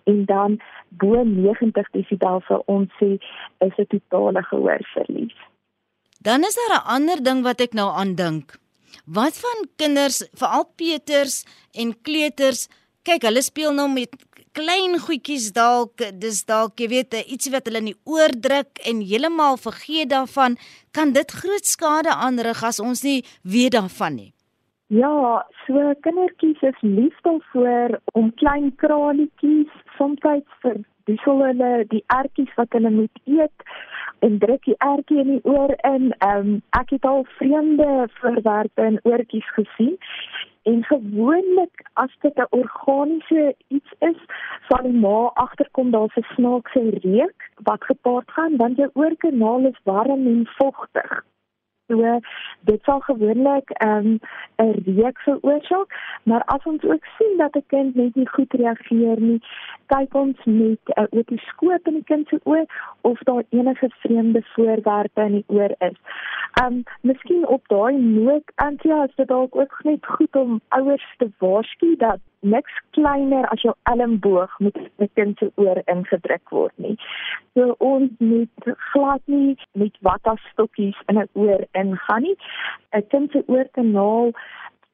En 0.03 0.25
dan 0.25 0.61
bo 0.89 1.23
90 1.23 1.89
desibel 1.89 2.41
sal 2.47 2.63
ons 2.65 2.89
sê 2.99 3.17
is 3.57 3.75
'n 3.77 3.87
totale 3.87 4.43
gehoorverlies. 4.43 5.35
Dan 6.21 6.39
is 6.43 6.55
daar 6.55 6.77
'n 6.77 6.87
ander 6.95 7.23
ding 7.23 7.43
wat 7.43 7.59
ek 7.61 7.73
nou 7.73 7.89
aan 7.91 8.15
dink. 8.15 8.61
Wat 9.05 9.35
van 9.37 9.67
kinders, 9.75 10.29
veral 10.33 10.65
Peters 10.75 11.45
en 11.71 12.01
kleuters, 12.01 12.69
kyk 13.07 13.25
hulle 13.27 13.41
speel 13.43 13.73
nou 13.75 13.89
met 13.91 14.13
klein 14.53 14.99
goedjies 15.01 15.49
dalk 15.55 16.03
dis 16.21 16.43
dalk 16.49 16.79
jy 16.79 16.87
weet 16.91 17.17
iets 17.23 17.49
wat 17.53 17.65
hulle 17.67 17.81
in 17.83 17.91
die 17.91 17.99
oor 18.05 18.31
druk 18.45 18.83
en 18.89 19.01
heeltemal 19.01 19.57
vergeet 19.57 20.11
daarvan 20.13 20.55
kan 20.93 21.11
dit 21.17 21.35
groot 21.41 21.65
skade 21.65 22.13
aanrig 22.13 22.63
as 22.63 22.79
ons 22.79 23.03
nie 23.03 23.21
weet 23.43 23.75
daarvan 23.79 24.17
nie 24.21 24.31
Ja, 24.93 25.41
so 25.65 25.93
kindertjies 26.05 26.61
is 26.61 26.81
lief 26.81 27.15
daarvoor 27.25 27.95
om 28.19 28.27
klein 28.41 28.67
kralietjies 28.77 29.71
soms 29.97 30.19
vir 30.61 30.75
dis 31.09 31.23
hulle 31.25 31.85
die 31.89 32.03
ertjies 32.13 32.51
wat 32.59 32.75
hulle 32.77 32.91
moet 32.91 33.21
eet 33.25 33.65
en 34.27 34.37
druk 34.43 34.63
die 34.69 34.77
ertjie 34.85 35.19
in 35.23 35.31
die 35.33 35.41
oor 35.49 35.73
in. 35.89 36.11
Ehm 36.19 36.37
um, 36.37 36.61
ek 36.79 36.93
het 36.95 37.07
al 37.09 37.25
vreemde 37.39 38.07
voorwerpe 38.19 38.85
in 38.91 38.99
oortjies 39.03 39.49
gesien 39.57 39.97
En 40.63 40.83
gewoonlik 40.83 41.85
as 41.93 42.15
dit 42.19 42.35
'n 42.35 42.47
organiese 42.49 43.55
iets 43.67 43.91
is, 43.99 44.19
sal 44.67 44.83
die 44.83 44.99
ma 45.05 45.31
agterkom 45.33 45.91
daar's 45.91 46.15
'n 46.15 46.33
snaakse 46.35 46.83
reuk 47.01 47.51
wat 47.63 47.83
gepaard 47.83 48.31
gaan 48.31 48.57
want 48.57 48.77
jou 48.77 48.89
oorkanaal 48.93 49.65
is 49.65 49.79
warm 49.83 50.27
en 50.27 50.47
vogtig. 50.57 51.23
So 51.87 52.19
dit 52.61 52.83
sal 52.83 52.99
gewoonlik 52.99 53.69
ehm, 53.69 54.07
'n 54.07 54.19
um, 54.55 54.71
reuk 54.85 55.19
veroorsaak, 55.19 55.89
maar 56.23 56.43
as 56.43 56.63
ons 56.63 56.83
ook 56.83 57.05
sien 57.17 57.37
dat 57.37 57.55
'n 57.55 57.65
kind 57.67 57.95
net 57.95 58.15
nie 58.15 58.29
goed 58.29 58.53
reageer 58.53 59.19
nie, 59.21 59.41
kyk 59.85 60.15
ons 60.15 60.37
met 60.45 60.79
'n 60.95 61.01
uh, 61.01 61.19
otoskoop 61.19 61.87
in 61.87 61.93
die 61.93 62.03
kind 62.03 62.27
se 62.27 62.39
oë 62.43 62.65
of 63.01 63.19
daar 63.19 63.43
enige 63.49 63.89
vreemde 63.89 64.41
voorwerpe 64.53 65.21
in 65.21 65.31
die 65.31 65.45
oor 65.47 65.75
is. 65.79 65.97
Um 66.63 66.83
miskien 67.01 67.47
op 67.47 67.67
daai 67.67 67.97
noot 67.97 68.51
Antjie, 68.55 68.93
is 69.03 69.15
dit 69.15 69.27
dalk 69.27 69.55
ook 69.55 69.79
net 69.83 70.05
goed 70.05 70.35
om 70.35 70.61
ouers 70.69 71.15
te 71.17 71.31
waarsku 71.37 71.95
dat 71.97 72.19
niks 72.43 72.73
kleiner 72.89 73.47
as 73.47 73.61
jou 73.61 73.73
elmboog 73.83 74.59
moet 74.59 74.77
in 74.77 74.89
'n 74.97 75.09
kind 75.13 75.37
se 75.37 75.51
oor 75.55 75.81
ingedruk 75.85 76.49
word 76.49 76.73
nie. 76.75 76.97
So 77.53 77.75
ons 77.77 78.11
moet 78.17 78.75
glad 78.91 79.21
nie 79.25 79.57
met 79.71 79.97
watastokkies 80.01 80.99
in 81.07 81.19
'n 81.19 81.29
oor 81.33 81.65
ingaan 81.71 82.21
nie. 82.21 82.37
'n 82.91 83.07
Kind 83.07 83.31
se 83.31 83.43
oorkanaal 83.47 84.31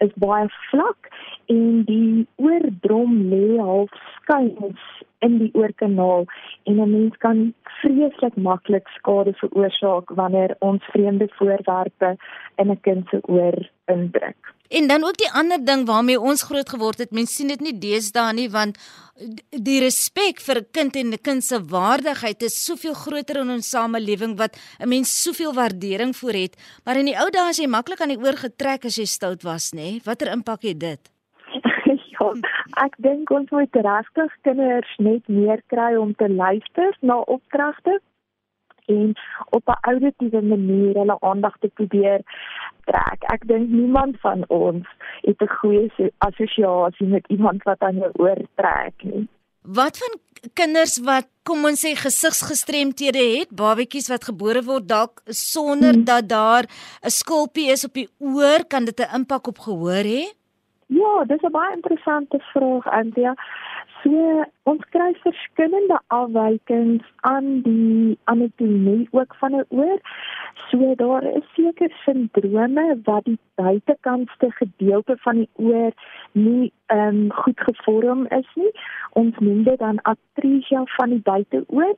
is 0.06 0.14
baie 0.24 0.48
vlak 0.70 1.12
en 1.52 1.84
die 1.90 2.26
oordrom 2.42 3.16
lê 3.32 3.46
half 3.60 3.94
skuins 4.18 4.90
in 5.20 5.38
die 5.38 5.52
oorkanaal 5.54 6.26
en 6.64 6.76
'n 6.82 6.92
mens 6.92 7.18
kan 7.18 7.54
vreeslik 7.82 8.36
maklik 8.36 8.88
skade 8.88 9.34
veroorsaak 9.34 10.10
wanneer 10.10 10.56
ons 10.60 10.84
vreemde 10.84 11.28
voorwerpe 11.38 12.18
in 12.56 12.72
'n 12.72 12.82
kind 12.82 13.08
se 13.10 13.20
oor 13.22 13.70
indruk. 13.86 14.54
En 14.70 14.88
dan 14.88 15.04
ook 15.04 15.18
die 15.18 15.32
ander 15.32 15.66
ding 15.66 15.86
waarmee 15.86 16.20
ons 16.20 16.44
groot 16.44 16.70
geword 16.70 16.98
het, 16.98 17.12
mense 17.12 17.34
sien 17.34 17.48
dit 17.48 17.60
nie 17.60 17.78
deesdae 17.78 18.34
nie 18.34 18.50
want 18.50 18.78
die 19.50 19.80
respek 19.82 20.40
vir 20.40 20.58
'n 20.58 20.68
kind 20.72 20.96
en 20.96 21.14
'n 21.14 21.22
kind 21.22 21.44
se 21.44 21.58
waardigheid 21.66 22.42
is 22.42 22.66
soveel 22.66 22.94
groter 22.94 23.38
in 23.38 23.50
ons 23.50 23.70
samelewing 23.70 24.38
wat 24.38 24.58
'n 24.80 24.90
mens 24.90 25.22
soveel 25.24 25.54
waardering 25.54 26.16
vir 26.16 26.34
het, 26.34 26.56
maar 26.86 26.98
in 26.98 27.06
die 27.06 27.18
ou 27.18 27.30
dae 27.30 27.50
as 27.50 27.58
jy 27.58 27.68
maklik 27.68 28.02
aan 28.02 28.14
die 28.16 28.24
oor 28.26 28.38
getrek 28.38 28.86
as 28.86 28.96
jy 28.96 29.06
stout 29.06 29.44
was, 29.44 29.72
nê? 29.74 30.00
Watter 30.04 30.32
impak 30.32 30.62
het 30.62 30.80
dit? 30.80 31.19
Ja, 32.20 32.34
ek 32.86 32.96
dink 32.98 33.32
ons 33.32 33.50
moet 33.50 33.76
regtig 33.76 34.36
kinders 34.42 34.94
net 34.98 35.28
meer 35.28 35.62
kry 35.68 35.96
om 35.96 36.14
te 36.16 36.30
luister 36.30 36.98
na 37.02 37.20
opdragte 37.36 38.00
en 38.90 39.14
op 39.50 39.68
'n 39.68 39.80
auditiewe 39.82 40.42
manier 40.42 40.94
hulle 41.02 41.18
aandag 41.20 41.56
te 41.60 41.68
probeer 41.68 42.22
trek. 42.86 43.20
Ek 43.36 43.48
dink 43.48 43.70
niemand 43.70 44.20
van 44.20 44.44
ons 44.48 44.88
het 45.22 45.42
'n 45.42 45.56
goeie 45.60 46.12
assosiasie 46.18 47.08
met 47.08 47.26
iemand 47.28 47.64
wat 47.64 47.80
aan 47.80 47.96
jou 47.96 48.12
oor 48.14 48.42
trek 48.56 48.94
nie. 49.04 49.28
Wat 49.62 49.98
van 49.98 50.20
kinders 50.54 51.00
wat 51.04 51.28
kom 51.44 51.66
ons 51.66 51.86
sê 51.86 51.92
gesigsgestremthede 51.96 53.24
het, 53.38 53.50
babetjies 53.52 54.08
wat 54.08 54.24
gebore 54.24 54.64
word 54.64 54.88
dalk 54.88 55.22
sonder 55.26 55.94
hmm. 55.94 56.04
dat 56.04 56.30
daar 56.30 56.64
'n 57.04 57.10
skulpie 57.10 57.72
is 57.72 57.86
op 57.86 57.94
die 57.94 58.10
oor, 58.18 58.66
kan 58.68 58.86
dit 58.86 59.00
'n 59.00 59.16
impak 59.16 59.48
op 59.48 59.58
gehoor 59.60 60.04
hê? 60.04 60.39
Ja, 60.90 61.24
dis 61.26 61.42
'n 61.42 61.52
baie 61.52 61.74
interessante 61.76 62.40
vraag, 62.40 62.86
Antia. 62.88 63.34
So, 64.02 64.44
ons 64.64 64.84
kry 64.90 65.10
verskillende 65.22 66.00
afwykings 66.08 67.06
aan 67.32 67.62
die 67.62 68.18
anatomie 68.24 69.08
ook 69.12 69.36
van 69.36 69.56
'n 69.56 69.66
oor. 69.70 70.00
So 70.70 70.96
daar 70.96 71.24
is 71.24 71.54
seker 71.54 71.92
sindrome 72.06 73.00
wat 73.04 73.24
die 73.24 73.38
buitekantste 73.56 74.52
gedeelte 74.52 75.18
van 75.18 75.36
die 75.36 75.50
oor 75.54 75.92
nie 76.32 76.72
ehm 76.86 77.08
um, 77.08 77.32
goed 77.34 77.60
gevorm 77.60 78.26
is 78.26 78.50
nie. 78.56 78.72
Ons 79.14 79.38
noem 79.40 79.64
dit 79.64 79.80
dan 79.80 80.02
atresia 80.02 80.82
van 80.86 81.10
die 81.10 81.22
buiteoor. 81.22 81.96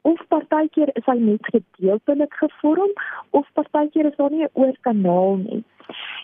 Of 0.00 0.26
partykeer 0.28 0.90
is 0.92 1.04
hy 1.04 1.18
net 1.18 1.46
gedeeltelik 1.54 2.34
gevorm 2.34 2.92
of 3.30 3.46
partykeer 3.52 4.06
is 4.06 4.16
daar 4.16 4.30
nie 4.30 4.44
'n 4.44 4.50
oorkanaal 4.52 5.36
nie. 5.36 5.64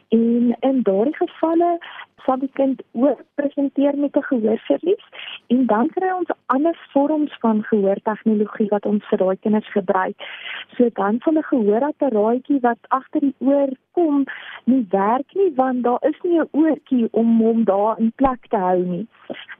En 0.08 0.56
in 0.60 0.82
daardie 0.82 1.16
gevalle 1.16 1.78
sal 2.26 2.42
die 2.42 2.50
kind 2.58 2.82
ook 2.92 3.20
presenteer 3.38 3.94
met 3.98 4.16
'n 4.16 4.28
gehoorverlies 4.30 5.04
en 5.46 5.66
dan 5.66 5.90
kry 5.96 6.10
ons 6.10 6.30
ander 6.46 6.76
vorms 6.92 7.36
van 7.40 7.62
gehoortegnologie 7.62 8.68
wat 8.68 8.86
ons 8.86 9.04
vir 9.08 9.18
daai 9.18 9.36
kinders 9.40 9.70
gebruik. 9.70 10.16
So 10.76 10.88
dan 10.92 11.20
van 11.20 11.38
'n 11.38 11.42
gehoorapparaatjie 11.42 12.60
wat 12.60 12.78
agter 12.88 13.20
die 13.20 13.34
oor 13.38 13.68
kom, 13.92 14.24
nie 14.64 14.86
werk 14.90 15.34
nie 15.34 15.52
want 15.54 15.82
daar 15.82 16.02
is 16.10 16.20
nie 16.22 16.40
'n 16.40 16.48
oortjie 16.50 17.08
om 17.10 17.40
hom 17.40 17.64
daar 17.64 17.98
in 17.98 18.12
plek 18.16 18.46
te 18.48 18.56
hou 18.56 18.84
nie. 18.84 19.06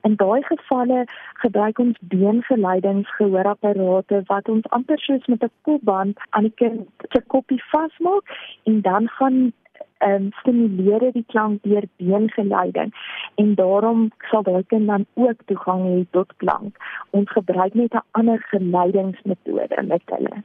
In 0.03 0.17
daai 0.17 0.43
gevalle 0.43 1.05
gebruik 1.35 1.79
ons 1.79 1.99
beengeleidings-gehoorapparate 2.01 4.23
wat 4.27 4.49
ons 4.49 4.69
amper 4.69 4.99
soos 4.99 5.27
met 5.27 5.43
'n 5.43 5.51
kopband 5.63 6.19
aan 6.31 6.43
die 6.43 6.55
kind 6.55 6.89
se 7.13 7.21
kopie 7.27 7.65
vasmaak 7.65 8.23
en 8.65 8.81
dan 8.81 9.09
gaan 9.09 9.53
ehm 9.99 10.15
um, 10.15 10.33
stimuleer 10.41 11.13
die 11.13 11.25
klank 11.29 11.63
deur 11.63 11.85
beengeleiding 11.97 12.93
en 13.35 13.55
daarom 13.55 14.11
sal 14.31 14.43
daai 14.43 14.65
kind 14.73 14.87
dan 14.87 15.07
ook 15.15 15.39
toegang 15.47 15.83
hê 15.87 16.05
tot 16.11 16.37
klank. 16.37 16.77
Ons 17.11 17.31
gebruik 17.31 17.75
net 17.75 17.95
'n 17.95 18.05
ander 18.11 18.41
geleidingsmetode 18.51 19.83
met 19.83 20.03
hulle. 20.07 20.43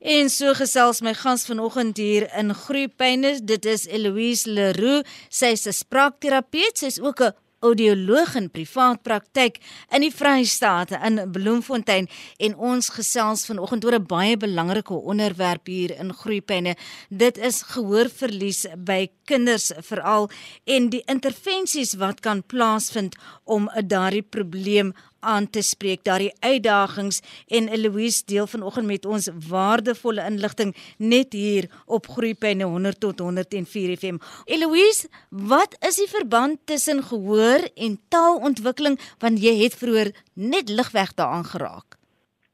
En 0.00 0.30
so 0.32 0.54
gesels 0.56 1.02
my 1.04 1.12
gans 1.14 1.46
vanoggend 1.46 1.96
hier 1.96 2.24
in 2.36 2.54
Groepyne, 2.54 3.34
dit 3.44 3.64
is 3.64 3.86
Eloise 3.86 4.50
Leroux. 4.50 5.04
Sy 5.28 5.52
is 5.52 5.66
'n 5.66 5.72
spraakterapeut, 5.72 6.78
sy 6.78 6.86
is 6.86 7.00
ook 7.00 7.20
'n 7.20 7.34
audioloog 7.60 8.34
in 8.38 8.48
privaat 8.50 9.02
praktyk 9.04 9.58
in 9.94 10.04
die 10.04 10.12
Vrystaat 10.14 10.94
in 10.96 11.20
Bloemfontein 11.32 12.08
en 12.38 12.56
ons 12.56 12.88
gesels 12.96 13.44
vanoggend 13.48 13.84
oor 13.84 13.98
'n 13.98 14.06
baie 14.06 14.36
belangrike 14.36 14.94
onderwerp 14.94 15.66
hier 15.66 15.92
in 15.98 16.12
Groepyne. 16.12 16.76
Dit 17.08 17.38
is 17.38 17.62
gehoorverlies 17.62 18.66
by 18.76 19.10
kinders 19.24 19.72
veral 19.78 20.30
en 20.64 20.88
die 20.88 21.02
intervensies 21.06 21.94
wat 21.94 22.20
kan 22.20 22.42
plaasvind 22.42 23.16
om 23.44 23.70
daardie 23.86 24.22
probleem 24.22 24.94
aan 25.20 25.50
te 25.50 25.62
spreek 25.62 26.04
daardie 26.04 26.32
uitdagings 26.40 27.20
en 27.48 27.68
Eloise 27.68 28.24
deel 28.26 28.46
vanoggend 28.46 28.86
met 28.86 29.06
ons 29.06 29.30
waardevolle 29.48 30.24
inligting 30.26 30.74
net 30.98 31.32
hier 31.32 31.70
op 31.86 32.06
Groepyne 32.06 32.64
100 32.64 33.00
tot 33.00 33.18
104 33.18 33.96
FM. 33.96 34.18
Eloise, 34.44 35.08
wat 35.30 35.76
is 35.88 35.96
die 35.96 36.10
verband 36.10 36.58
tussen 36.64 37.02
gehoor 37.02 37.68
en 37.74 37.98
taalontwikkeling 38.08 38.98
want 39.18 39.42
jy 39.42 39.56
het 39.62 39.74
vroeër 39.74 40.12
net 40.34 40.68
ligweg 40.68 41.14
daaraan 41.14 41.44
geraak? 41.44 41.98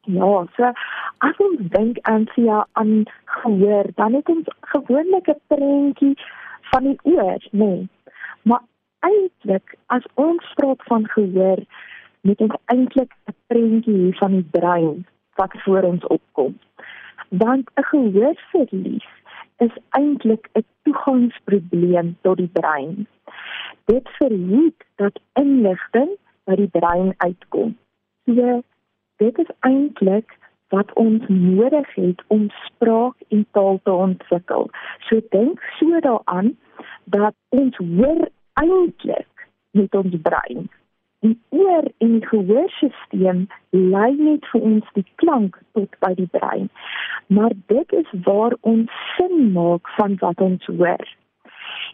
Ja, 0.06 0.46
so 0.54 0.70
as 1.26 1.38
ons 1.42 1.62
dink 1.75 1.99
aan 2.02 2.28
sia 2.35 2.66
aan 2.73 3.04
gehoor, 3.25 3.90
dan 3.94 4.14
het 4.14 4.28
ons 4.28 4.46
gewoonlik 4.73 5.28
'n 5.28 5.40
prentjie 5.46 6.14
van 6.70 6.82
die 6.82 6.99
oor, 7.02 7.40
nê. 7.50 7.58
Nee. 7.58 7.88
Maar 8.42 8.62
eintlik 9.00 9.75
as 9.87 10.04
ons 10.14 10.52
praat 10.54 10.82
van 10.90 11.08
gehoor, 11.08 11.61
moet 12.26 12.40
ons 12.40 12.56
eintlik 12.73 13.12
'n 13.30 13.37
prentjie 13.47 14.16
van 14.21 14.33
die 14.38 14.49
brein 14.59 15.06
wat 15.35 15.52
voor 15.64 15.83
ons 15.83 16.06
opkom. 16.06 16.59
Want 17.28 17.71
'n 17.75 17.85
gehoorverlies 17.92 19.09
is 19.56 19.75
eintlik 19.88 20.49
'n 20.52 20.64
toegangsprobleem 20.83 22.16
tot 22.21 22.37
die 22.37 22.52
brein. 22.61 23.06
Dit 23.85 24.09
verhoed 24.18 24.80
dat 24.95 25.21
inligting 25.33 26.11
by 26.45 26.54
die 26.54 26.73
brein 26.78 27.14
uitkom. 27.16 27.76
So 28.25 28.62
dit 29.16 29.38
is 29.38 29.50
eintlik 29.61 30.38
wat 30.68 30.92
ons 30.92 31.23
nodig 31.28 31.95
het 31.95 32.23
om 32.26 32.50
spraak 32.50 33.14
en 33.28 33.47
taal 33.50 33.80
te 33.83 33.92
ontwikkel. 33.92 34.71
So 34.99 35.21
dink 35.28 35.62
so 35.78 36.00
daaraan 36.00 36.59
dat 37.04 37.35
ons 37.49 37.76
hoor 37.76 38.28
eintlik 38.52 39.49
met 39.71 39.95
ons 39.95 40.16
brein. 40.23 40.68
Die 41.25 41.38
oor 41.49 41.87
en 41.99 42.18
die 42.18 42.26
gehoorstelsel 42.28 43.46
lei 43.70 44.12
net 44.18 44.46
vir 44.52 44.66
ons 44.70 44.90
die 44.99 45.06
klank 45.23 45.58
tot 45.78 45.99
by 46.04 46.12
die 46.18 46.28
brein. 46.37 46.68
Maar 47.26 47.52
dit 47.73 47.92
is 47.92 48.11
waar 48.26 48.56
ons 48.61 48.90
sin 49.16 49.52
maak 49.52 49.88
van 49.96 50.16
wat 50.20 50.40
ons 50.40 50.66
hoor. 50.66 51.06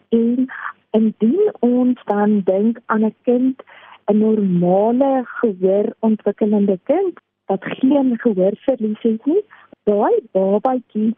En 0.09 0.49
indien 0.91 1.53
ons 1.61 2.01
dan 2.05 2.41
dink 2.45 2.81
aan 2.87 3.05
'n 3.05 3.15
kind, 3.23 3.63
'n 4.11 4.19
normale 4.19 5.23
gehoorontwikkelende 5.25 6.79
kind, 6.85 7.21
wat 7.47 7.65
geen 7.65 8.19
gehoorverlies 8.19 9.03
het 9.03 9.27
nie. 9.27 9.45
Daai 9.85 10.15
babatjie 10.33 11.15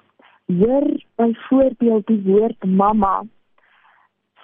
hoor 0.47 0.87
byvoorbeeld 1.17 2.07
die 2.07 2.23
woord 2.25 2.65
mamma 2.65 3.23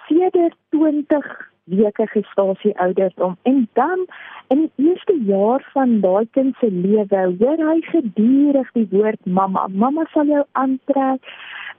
sedert 0.07 0.55
20 0.69 1.50
weke 1.63 2.07
gestasie 2.07 2.77
ouderdom 2.79 3.37
en 3.43 3.67
dan 3.73 4.05
in 4.47 4.61
die 4.61 4.87
eerste 4.89 5.15
jaar 5.25 5.63
van 5.73 5.99
daai 6.01 6.27
kind 6.31 6.55
se 6.59 6.71
lewe 6.71 7.21
hoor 7.39 7.61
hy 7.69 7.79
gedurig 7.91 8.71
die 8.77 8.87
woord 8.91 9.25
mamma. 9.25 9.67
Mamma 9.67 10.05
sal 10.13 10.25
jou 10.25 10.43
aantrek. 10.51 11.21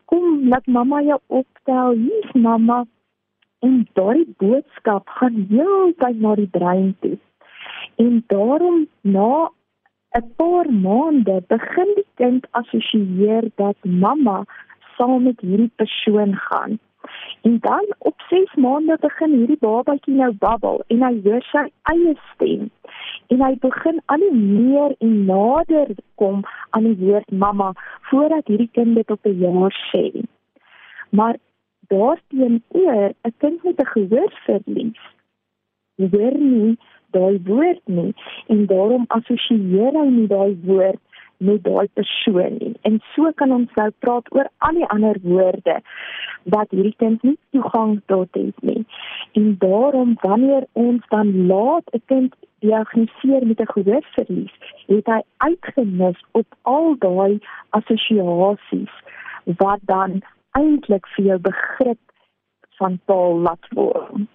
Kom, 0.04 0.48
laat 0.48 0.66
mamma 0.66 1.02
jou 1.02 1.18
optel. 1.26 1.98
Hier's 1.98 2.32
mamma. 2.32 2.84
En 3.60 3.82
daai 3.98 4.24
boodskap 4.38 5.08
gaan 5.18 5.44
heeltyd 5.50 6.20
na 6.20 6.34
die 6.38 6.48
brein 6.50 6.94
toe. 7.00 7.18
En 7.96 8.24
daarom 8.26 8.86
na 9.00 9.50
'n 10.16 10.32
paar 10.36 10.72
maande 10.72 11.42
begin 11.48 11.92
die 11.94 12.08
kind 12.14 12.46
assosieer 12.50 13.50
dat 13.56 13.76
mamma 13.82 14.44
saam 14.96 15.22
met 15.22 15.40
hierdie 15.40 15.72
persoon 15.76 16.36
gaan. 16.36 16.78
En 17.42 17.59
dan 17.61 17.87
op 17.99 18.21
6 18.28 18.54
maande 18.54 18.97
begin 19.00 19.32
hierdie 19.32 19.59
babatjie 19.61 20.14
nou 20.14 20.32
babbel 20.44 20.82
en 20.87 21.02
hy 21.02 21.12
hoor 21.25 21.47
sy 21.50 21.64
eie 21.92 22.14
stem. 22.32 22.68
En 23.26 23.42
hy 23.47 23.54
begin 23.61 24.00
al 24.14 24.26
hoe 24.26 24.35
meer 24.35 24.94
en 24.99 25.25
nader 25.30 25.94
kom 26.14 26.44
aan 26.71 26.85
die 26.90 26.99
woord 27.06 27.30
mamma 27.30 27.73
voordat 28.11 28.47
hierdie 28.47 28.71
kind 28.73 28.94
dit 28.94 29.11
op 29.11 29.26
'n 29.26 29.38
jaar 29.38 29.75
sê. 29.90 30.06
Maar 31.11 31.37
daarteenoor 31.88 33.11
'n 33.23 33.35
kind 33.38 33.62
met 33.62 33.80
'n 33.80 33.92
gehoorverlies 33.97 35.02
hoor 36.11 36.38
nie 36.38 36.76
daai 37.11 37.40
woord 37.44 37.82
nie 37.85 38.12
en 38.47 38.66
daarom 38.66 39.04
assosieer 39.16 39.99
hy 40.00 40.09
nie 40.11 40.28
daai 40.30 40.56
woord 40.66 41.00
met 41.42 41.64
daai 41.64 41.88
persoon 41.99 42.56
nie. 42.58 42.75
En 42.88 43.00
so 43.14 43.30
kan 43.40 43.52
ons 43.52 43.75
nou 43.78 43.88
praat 44.04 44.30
oor 44.34 44.49
al 44.58 44.78
die 44.80 44.88
ander 44.94 45.18
woorde 45.22 45.80
wat 46.54 46.70
hierdie 46.75 46.96
kind 47.02 47.22
nie 47.22 47.38
toegang 47.54 48.00
tot 48.12 48.28
het 48.38 48.62
nie. 48.62 48.84
En 49.38 49.56
daarom 49.58 50.16
wanneer 50.22 50.66
ons 50.72 51.04
dan 51.14 51.46
laat 51.46 51.87
'n 51.92 52.02
kind 52.06 52.34
diagnoseer 52.58 53.46
met 53.46 53.61
'n 53.61 53.72
gehoorverlies, 53.75 54.54
het 54.87 55.06
hy 55.06 55.20
uitgemis 55.37 56.18
op 56.32 56.46
al 56.62 56.94
daai 56.99 57.40
assosiasies 57.70 58.94
wat 59.44 59.80
dan 59.82 60.22
eintlik 60.50 61.06
vir 61.14 61.25
jou 61.25 61.38
begrip 61.38 62.02
van 62.78 63.00
taal 63.04 63.38
laat 63.38 63.66
word. 63.70 64.26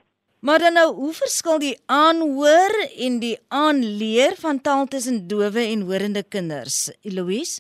Maar 0.48 0.60
dan 0.60 0.74
nou, 0.74 0.94
hoe 0.96 1.14
verskil 1.14 1.60
die 1.60 1.78
aanhoor 1.86 2.74
en 3.06 3.20
die 3.20 3.38
aanleer 3.48 4.36
van 4.40 4.62
taal 4.62 4.86
tussen 4.86 5.28
dowe 5.28 5.64
en 5.74 5.82
horende 5.90 6.24
kinders, 6.24 6.78
Eloise? 7.02 7.60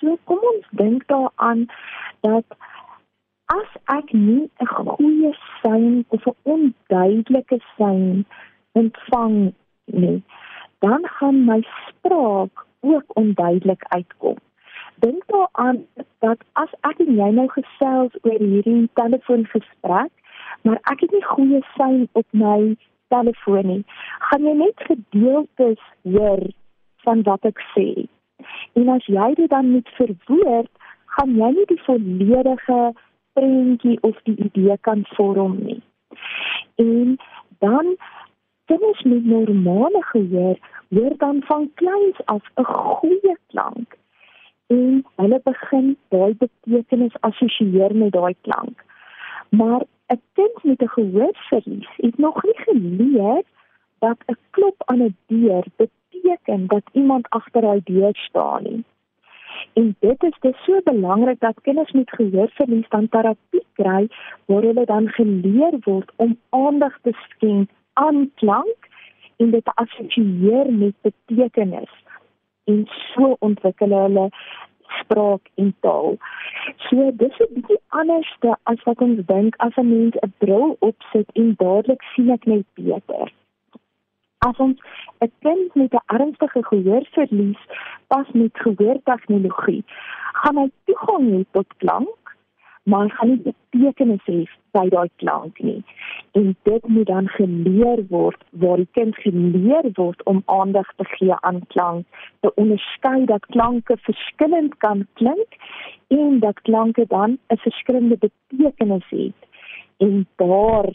So 0.00 0.16
kom 0.24 0.42
ons 0.50 0.66
dink 0.80 1.06
daaraan 1.12 1.62
dat 2.26 2.56
as 3.54 3.70
ek 3.94 4.10
nie 4.12 4.50
'n 4.64 4.66
goeie 4.66 5.32
sein 5.62 6.04
of 6.08 6.26
'n 6.26 6.36
onduidelike 6.42 7.60
sein 7.76 8.26
ontvang 8.72 9.54
nie, 9.84 10.22
dan 10.78 11.06
gaan 11.06 11.44
my 11.44 11.60
spraak 11.86 12.66
ook 12.80 13.06
onduidelik 13.14 13.84
uitkom. 13.88 14.38
Dink 14.94 15.22
daaraan 15.26 15.86
dat 16.18 16.38
as 16.52 16.72
ek 16.80 16.98
en 16.98 17.14
jy 17.14 17.30
nou 17.30 17.48
gesels 17.48 18.12
oor 18.22 18.38
hierdie 18.38 18.88
telefoongesprek 18.94 20.10
maar 20.62 20.78
ek 20.92 21.00
het 21.00 21.12
nie 21.12 21.24
goeie 21.24 21.60
sein 21.76 22.08
op 22.12 22.26
my 22.30 22.76
telefoon 23.08 23.66
nie. 23.66 23.82
Gaan 24.30 24.46
jy 24.46 24.54
net 24.58 24.86
gedeeltes 24.90 25.82
hoor 26.02 26.42
van 27.06 27.22
wat 27.28 27.44
ek 27.48 27.60
sê. 27.74 28.06
En 28.78 28.88
as 28.94 29.06
jy 29.06 29.28
dit 29.34 29.50
dan 29.50 29.70
moet 29.70 29.88
verwoord, 29.98 30.70
gaan 31.16 31.36
jy 31.36 31.50
nie 31.56 31.68
die 31.72 31.82
volledige 31.86 32.80
prentjie 33.38 33.98
of 34.06 34.18
die 34.28 34.36
idee 34.48 34.76
kan 34.86 35.04
vorm 35.14 35.58
nie. 35.64 35.82
En 36.76 37.16
dan 37.64 37.96
kinders 38.70 39.02
met 39.02 39.24
normale 39.24 40.02
gehoor 40.10 40.58
hoor 40.88 41.14
dan 41.16 41.42
van 41.46 41.70
kleins 41.74 42.20
af 42.24 42.44
'n 42.56 42.64
goeie 42.64 43.36
klank 43.46 43.96
en 44.66 45.04
hulle 45.16 45.40
begin 45.44 45.96
daai 46.08 46.34
betekenis 46.42 47.20
assosieer 47.28 47.94
met 47.96 48.12
daai 48.12 48.34
klank. 48.40 48.84
Maar 49.48 49.82
'n 50.12 50.20
kind 50.32 50.64
met 50.64 50.82
'n 50.82 50.88
gehoorverlies 50.88 51.88
het 51.96 52.18
nog 52.18 52.42
nie 52.42 52.58
geleer 52.66 53.42
dat 53.98 54.18
'n 54.26 54.38
klop 54.50 54.82
aan 54.84 55.02
'n 55.02 55.16
deur 55.26 55.64
beteken 55.76 56.66
dat 56.66 56.82
iemand 56.92 57.28
agter 57.28 57.60
daai 57.60 57.80
deur 57.84 58.16
staan 58.16 58.62
nie. 58.62 58.84
En 59.72 59.96
dit 59.98 60.22
is 60.22 60.36
dis 60.40 60.64
so 60.64 60.80
belangrik 60.84 61.40
dat 61.40 61.60
kinders 61.60 61.92
met 61.92 62.10
gehoorverlies 62.10 62.88
dan 62.88 63.08
terapie 63.08 63.66
kry 63.72 64.08
waar 64.44 64.62
hulle 64.62 64.84
dan 64.84 65.08
geleer 65.08 65.78
word 65.80 66.12
om 66.16 66.38
aandag 66.48 66.98
te 67.02 67.12
skenk 67.28 67.70
aan 67.92 68.30
klank 68.34 68.88
en 69.36 69.50
dit 69.50 69.64
te 69.64 69.72
assosieer 69.74 70.72
met 70.72 70.94
betekenis. 71.00 71.92
En 72.64 72.86
so 72.86 73.36
ontwikkel 73.38 73.88
hulle 73.88 74.28
spraak 75.00 75.50
en 75.54 75.74
taal. 75.80 76.16
So 76.88 77.10
dis 77.22 77.38
'n 77.40 77.54
bietjie 77.54 77.80
anderste 77.88 78.56
as 78.62 78.82
wat 78.84 79.00
ons 79.00 79.20
dink 79.26 79.54
as 79.56 79.76
'n 79.76 79.88
mens 79.88 80.14
'n 80.22 80.32
bril 80.38 80.76
opsit 80.80 81.28
en 81.32 81.54
dadelik 81.56 82.02
sien 82.14 82.30
ek 82.30 82.46
net 82.46 82.66
beter. 82.74 83.32
As 84.38 84.56
ons 84.56 84.78
'n 85.20 85.32
kind 85.40 85.74
met 85.74 85.92
'n 85.94 86.06
ernstige 86.06 86.62
gehoorverlies 86.70 87.62
pas 88.06 88.28
met 88.32 88.52
gehoortegnologie, 88.52 89.84
gaan 90.32 90.56
hy 90.56 90.70
toegang 90.84 91.26
hê 91.32 91.44
tot 91.50 91.70
klank 91.76 92.16
maar 92.88 93.10
gaan 93.10 93.28
nie 93.28 93.52
betekenis 93.70 94.24
hê 94.24 94.40
by 94.72 94.88
daai 94.88 95.08
klank 95.16 95.58
nie. 95.58 95.82
En 96.32 96.56
dit 96.62 96.88
moet 96.88 97.06
dan 97.06 97.28
geleer 97.28 98.04
word 98.08 98.42
waar 98.50 98.76
die 98.76 98.88
kind 98.98 99.16
geleer 99.16 99.90
word 99.94 100.22
om 100.24 100.42
aandag 100.46 100.92
te 100.96 101.04
gee 101.04 101.34
aan 101.40 101.60
klank, 101.66 102.06
te 102.40 102.54
onderskei 102.54 103.24
dat 103.24 103.46
klanke 103.46 103.96
verskillend 104.00 104.76
kan 104.76 105.06
klink 105.12 105.58
en 106.08 106.38
dat 106.40 106.60
klanke 106.60 107.06
dan 107.08 107.38
'n 107.48 107.56
verskillende 107.56 108.18
betekenis 108.18 109.08
het. 109.08 109.40
En 109.96 110.26
daar 110.36 110.88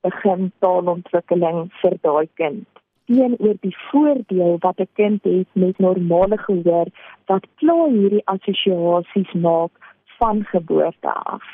begin 0.00 0.52
taalontwikkeling 0.58 1.72
vir 1.80 1.96
daai 2.02 2.28
kind 2.34 2.66
teenoor 3.10 3.56
die 3.60 3.76
voordeel 3.90 4.56
wat 4.58 4.78
'n 4.78 4.88
kind 4.94 5.24
het 5.24 5.48
met 5.52 5.78
normale 5.78 6.38
gehoor 6.38 6.86
wat 7.26 7.46
klaar 7.54 7.88
hierdie 7.88 8.26
assosiasies 8.34 9.32
maak 9.32 9.72
van 10.18 10.44
geboorte 10.44 11.12
af. 11.12 11.44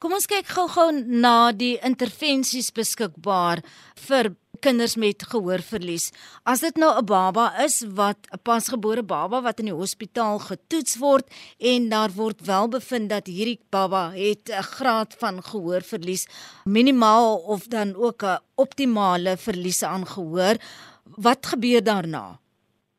Kom 0.00 0.14
ons 0.16 0.24
kyk 0.24 0.46
gou-gou 0.48 0.86
na 0.96 1.50
die 1.52 1.74
intervensies 1.84 2.70
beskikbaar 2.72 3.60
vir 4.00 4.30
kinders 4.64 4.94
met 4.96 5.26
gehoorverlies. 5.28 6.06
As 6.48 6.62
dit 6.64 6.78
nou 6.80 6.88
'n 6.96 7.04
baba 7.04 7.52
is 7.64 7.84
wat 7.84 8.16
'n 8.32 8.40
pasgebore 8.42 9.02
baba 9.02 9.42
wat 9.42 9.60
in 9.60 9.66
die 9.66 9.76
hospitaal 9.76 10.38
getoets 10.38 10.96
word 10.96 11.26
en 11.58 11.90
daar 11.90 12.08
word 12.16 12.40
wel 12.46 12.68
bevind 12.68 13.10
dat 13.10 13.26
hierdie 13.26 13.60
baba 13.70 14.12
het 14.16 14.48
'n 14.48 14.62
graad 14.62 15.14
van 15.20 15.42
gehoorverlies 15.42 16.26
minimaal 16.64 17.36
of 17.36 17.68
dan 17.68 17.94
ook 17.94 18.22
'n 18.22 18.40
optimale 18.56 19.36
verlies 19.36 19.82
aan 19.82 20.06
gehoor, 20.06 20.56
wat 21.04 21.46
gebeur 21.46 21.84
daarna? 21.84 22.38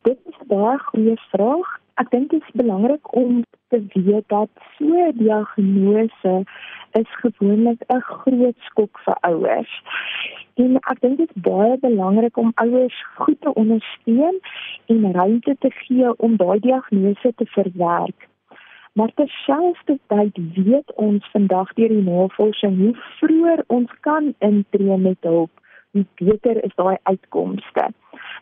Dit 0.04 0.20
is 0.30 0.38
'n 0.38 0.48
baie 0.48 0.78
goeie 0.78 1.18
vraag. 1.32 1.68
Ek 1.96 2.12
dink 2.12 2.30
dit 2.30 2.42
is 2.42 2.54
belangrik 2.54 3.16
om 3.16 3.44
te 3.72 4.02
weet 4.04 4.28
dat 4.28 4.50
so 4.78 5.12
diagnose 5.14 6.44
is 6.92 7.12
gewoonlik 7.24 7.82
'n 7.88 8.00
groot 8.00 8.58
skok 8.60 9.00
vir 9.06 9.18
ouers. 9.22 9.74
En 10.56 10.76
ek 10.76 11.00
dink 11.00 11.18
dit 11.18 11.30
is 11.30 11.42
baie 11.42 11.78
belangrik 11.80 12.38
om 12.38 12.52
ouers 12.56 13.06
goed 13.16 13.42
te 13.42 13.54
ondersteun 13.54 14.40
en 14.86 15.12
ruimte 15.12 15.56
te 15.60 15.72
gee 15.72 16.18
om 16.18 16.36
daai 16.36 16.60
diagnose 16.60 17.34
te 17.36 17.46
verwerk. 17.46 18.28
Maar 18.94 19.12
terselfdertyd 19.16 20.38
weet 20.56 20.94
ons 20.96 21.32
vandag 21.32 21.74
deur 21.74 21.88
die 21.88 22.04
navorsing 22.04 22.78
hoe 22.78 22.96
vroeër 23.20 23.64
ons 23.68 23.92
kan 24.00 24.34
intree 24.40 24.98
met 24.98 25.18
hulp, 25.20 25.52
hoe 25.92 26.06
beter 26.16 26.64
is 26.64 26.76
daai 26.76 26.98
uitkomste. 27.04 27.88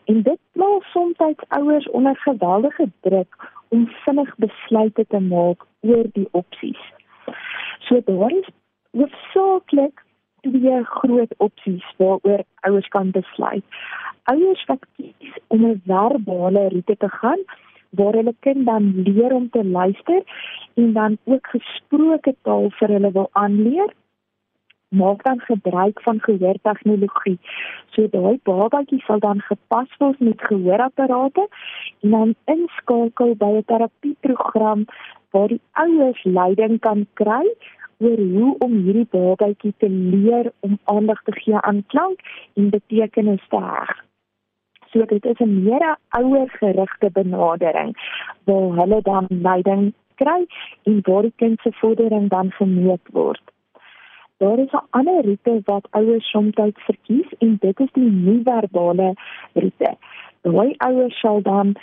En 0.04 0.22
dit 0.22 0.38
plaas 0.52 0.90
soms 0.90 1.16
ouers 1.48 1.90
onder 1.90 2.16
geweldige 2.16 2.90
druk 3.00 3.59
om 3.70 3.86
vinnig 4.04 4.34
besluite 4.36 5.04
te 5.08 5.20
maak 5.20 5.66
oor 5.86 6.06
die 6.12 6.28
opsies. 6.30 6.82
So 7.86 8.00
daar 8.06 8.30
is 8.30 8.48
hoofsaaklik 8.98 10.02
twee 10.46 10.84
groot 10.84 11.34
opsies 11.38 11.86
waaroor 11.96 12.44
ouers 12.66 12.88
kan 12.88 13.10
besluit. 13.10 13.64
Ouers 14.32 14.64
wat 14.66 14.86
kies 14.96 15.34
om 15.46 15.64
'n 15.66 15.82
verbale 15.86 16.68
roete 16.68 16.96
te 16.96 17.08
gaan 17.08 17.42
waar 17.90 18.14
hulle 18.14 18.34
kind 18.40 18.66
dan 18.66 19.02
leer 19.02 19.32
om 19.32 19.50
te 19.50 19.64
luister 19.64 20.22
en 20.74 20.92
dan 20.92 21.18
ook 21.24 21.46
gesproke 21.46 22.34
taal 22.42 22.70
vir 22.70 22.88
hulle 22.88 23.12
wil 23.12 23.28
aanleer 23.32 23.94
maak 24.90 25.22
dan 25.24 25.40
gebruik 25.40 26.02
van 26.02 26.20
gehoortegnologie. 26.20 27.38
So 27.94 28.08
daai 28.10 28.38
babatjie 28.42 29.00
sal 29.06 29.18
dan 29.18 29.40
gepas 29.40 29.90
word 29.98 30.20
met 30.20 30.42
gehoorapparate 30.42 31.48
en 32.00 32.10
dan 32.10 32.34
inskakel 32.44 33.34
by 33.42 33.52
'n 33.58 33.64
terapieprogram 33.66 34.84
waar 35.30 35.48
die 35.48 35.62
ouers 35.72 36.24
leiding 36.24 36.78
kan 36.78 37.06
kry 37.14 37.46
oor 37.98 38.18
hoe 38.18 38.54
om 38.58 38.72
hierdie 38.84 39.08
babatjie 39.10 39.74
te 39.76 39.88
leer 39.88 40.52
om 40.60 40.78
aandag 40.84 41.22
te 41.22 41.32
gee 41.32 41.60
aan 41.60 41.84
klank 41.86 42.20
en 42.54 42.70
betekenis 42.70 43.44
te 43.48 43.60
heg. 43.60 43.90
So 44.90 45.04
dit 45.04 45.24
is 45.24 45.38
'n 45.38 45.62
meer 45.62 45.96
ouergerigte 46.08 47.10
benadering 47.12 47.90
waar 48.44 48.70
hulle 48.80 49.00
dan 49.02 49.26
leiding 49.28 49.92
kry 50.14 50.46
en 50.82 51.00
waar 51.02 51.22
die 51.22 51.36
kind 51.36 51.60
se 51.60 51.72
vordering 51.72 52.28
dan 52.28 52.50
gemeet 52.50 53.06
word. 53.12 53.42
Daar 54.40 54.58
is 54.58 54.72
'n 54.72 54.86
ander 54.90 55.24
roete 55.24 55.60
wat 55.64 55.88
ouers 55.90 56.30
soms 56.30 56.54
verkies 56.74 57.30
en 57.38 57.56
dit 57.60 57.80
is 57.80 57.92
die 57.92 58.10
nie-verbale 58.10 59.14
roete. 59.52 59.90
Daai 60.42 60.74
ouers 60.76 61.20
sal 61.20 61.42
dan 61.42 61.74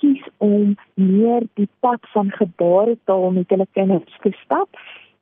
kies 0.00 0.24
om 0.36 0.76
meer 0.94 1.42
die 1.54 1.68
pad 1.80 2.00
van 2.12 2.30
gebaretaal 2.30 3.30
met 3.30 3.48
hulle 3.48 3.66
kinders 3.72 4.18
te 4.22 4.32
stap 4.44 4.68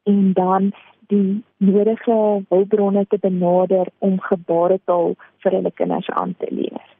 en 0.03 0.33
dan 0.33 0.73
die 1.07 1.43
nodige 1.57 2.45
hulpbronne 2.49 3.07
te 3.07 3.19
benader 3.19 3.87
om 3.99 4.21
gebaretaal 4.21 5.15
vir 5.39 5.53
hulle 5.53 5.71
kinders 5.71 6.11
aan 6.11 6.35
te 6.39 6.47
leer. 6.51 6.96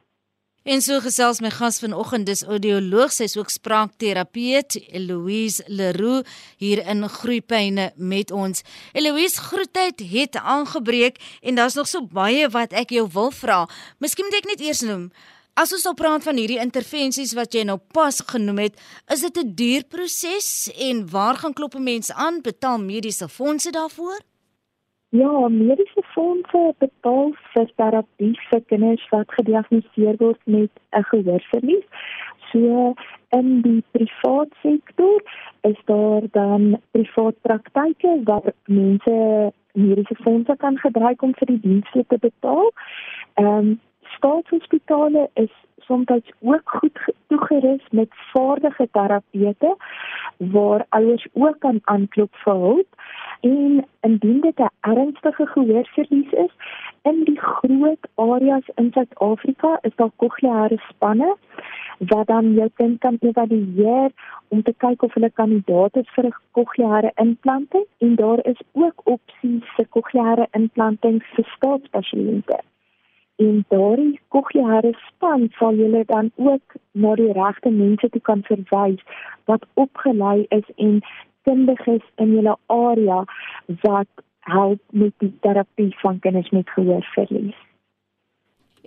En 0.67 0.81
so 0.83 0.99
gesels 0.99 1.39
my 1.39 1.47
gas 1.47 1.77
vanoggend 1.79 2.27
dis 2.27 2.41
audioloog, 2.43 3.13
sy's 3.15 3.37
ook 3.39 3.47
spraakterapeut, 3.53 4.75
Eloise 4.91 5.63
Leroux 5.71 6.27
hier 6.59 6.81
in 6.83 7.07
Groepyne 7.07 7.85
met 7.95 8.33
ons. 8.35 8.65
Eloise, 8.91 9.39
groetheid 9.47 10.03
het 10.11 10.35
aangebreek 10.35 11.21
en 11.39 11.55
daar's 11.55 11.79
nog 11.79 11.87
so 11.87 12.03
baie 12.03 12.51
wat 12.51 12.75
ek 12.75 12.91
jou 12.97 13.07
wil 13.15 13.31
vra. 13.31 13.61
Miskien 14.03 14.27
moet 14.27 14.41
ek 14.41 14.51
net 14.51 14.67
eers 14.67 14.83
noem 14.83 15.07
As 15.57 15.71
ons 15.73 15.87
nou 15.87 15.95
praat 15.97 16.21
van 16.21 16.37
hierdie 16.37 16.59
intervensies 16.61 17.31
wat 17.33 17.55
jy 17.55 17.63
nou 17.65 17.79
pas 17.95 18.19
genoem 18.29 18.59
het, 18.67 18.75
is 19.09 19.23
dit 19.25 19.37
'n 19.39 19.55
duur 19.55 19.83
proses 19.89 20.69
en 20.75 21.09
waar 21.09 21.39
gaan 21.39 21.53
klop 21.53 21.75
'n 21.75 21.83
mens 21.83 22.11
aan? 22.11 22.41
Betaal 22.41 22.77
mediese 22.77 23.29
fondse 23.29 23.71
daarvoor? 23.71 24.19
Ja, 25.09 25.47
mediese 25.47 26.01
fondse 26.11 26.73
betaal 26.83 27.29
vir 27.53 27.69
terapie 27.79 28.33
vir 28.49 28.63
kinders 28.67 29.03
wat 29.13 29.29
gediagnoseer 29.37 30.17
word 30.19 30.39
met 30.43 30.71
'n 30.91 31.03
gehoorverlies. 31.11 31.85
So 32.51 32.93
in 33.31 33.61
die 33.61 33.83
privaat 33.91 34.51
sektor 34.61 35.21
is 35.61 35.79
daar 35.85 36.27
dan 36.31 36.81
privaat 36.91 37.35
praktyke 37.41 38.19
waar 38.23 38.51
mense 38.65 39.15
mediese 39.73 40.15
fondse 40.15 40.55
kan 40.57 40.77
gebruik 40.77 41.21
om 41.21 41.33
vir 41.39 41.47
die 41.47 41.59
dienste 41.59 42.03
te 42.07 42.17
betaal. 42.17 42.71
Ehm 43.33 43.47
um, 43.47 43.79
staatshospitale 44.17 45.29
is 45.33 45.53
soms 45.87 46.07
ook 46.39 46.69
goed 46.69 46.99
toegerus 47.27 47.83
met 47.91 48.09
vaardige 48.33 48.87
terapeute 48.91 49.75
waar 50.37 50.85
ouers 50.89 51.27
ook 51.33 51.59
kan 51.59 51.79
aanklop 51.83 52.35
vir 52.43 52.53
hulp 52.53 52.87
en 53.41 53.85
indien 54.01 54.41
dit 54.41 54.59
'n 54.59 54.69
ernstige 54.81 55.45
gehoorverlies 55.45 56.31
is 56.31 56.53
in 57.01 57.23
die 57.23 57.39
groot 57.39 58.03
areas 58.15 58.67
in 58.75 58.91
Suid-Afrika 58.91 59.79
is 59.81 59.95
daar 59.95 60.11
kokleaire 60.15 60.77
spanne 60.89 61.35
wat 61.97 62.27
dan 62.27 62.53
jou 62.53 62.69
kind 62.73 62.99
kan 62.99 63.17
evalueer 63.19 64.11
om 64.47 64.63
te 64.63 64.73
kyk 64.77 65.03
of 65.03 65.13
hulle 65.13 65.31
kandidaat 65.33 65.95
is 65.95 66.09
vir 66.15 66.25
'n 66.25 66.35
kokleaire 66.51 67.11
implanting 67.15 67.85
en 67.97 68.15
daar 68.15 68.45
is 68.45 68.61
ook 68.71 69.01
opsies 69.03 69.65
vir 69.75 69.87
kokleaire 69.87 70.47
implantings 70.51 71.25
vir 71.35 71.45
staatspasiënte 71.55 72.59
en 73.37 73.65
daardie 73.67 74.19
kokleaire 74.27 74.93
span 75.07 75.49
sal 75.57 75.75
julle 75.75 76.03
dan 76.05 76.31
ook 76.35 76.77
na 76.91 77.15
die 77.15 77.31
regte 77.31 77.69
mense 77.69 78.09
toe 78.09 78.21
kan 78.21 78.41
verwys 78.49 79.01
wat 79.45 79.65
opgelei 79.73 80.45
is 80.49 80.69
en 80.75 81.01
kundig 81.47 81.79
is 81.87 82.03
in 82.23 82.35
julle 82.35 82.57
area 82.73 83.23
wat 83.83 84.25
help 84.47 84.81
met 84.91 85.15
die 85.23 85.33
terapie 85.43 85.91
van 86.03 86.19
kinders 86.23 86.51
met 86.55 86.69
gehoorverlies. 86.75 87.55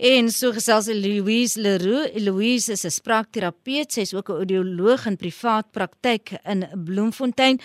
En 0.00 0.30
so 0.32 0.52
gesels 0.56 0.88
Louise 0.88 1.60
Leroux. 1.60 2.08
Louise 2.24 2.72
is 2.72 2.84
'n 2.84 2.90
spraakterapeut. 2.90 3.92
Sy 3.92 4.00
is 4.00 4.14
ook 4.14 4.30
'n 4.30 4.40
audioloog 4.40 5.06
in 5.06 5.16
privaat 5.16 5.70
praktyk 5.70 6.32
in 6.44 6.64
Bloemfontein. 6.84 7.60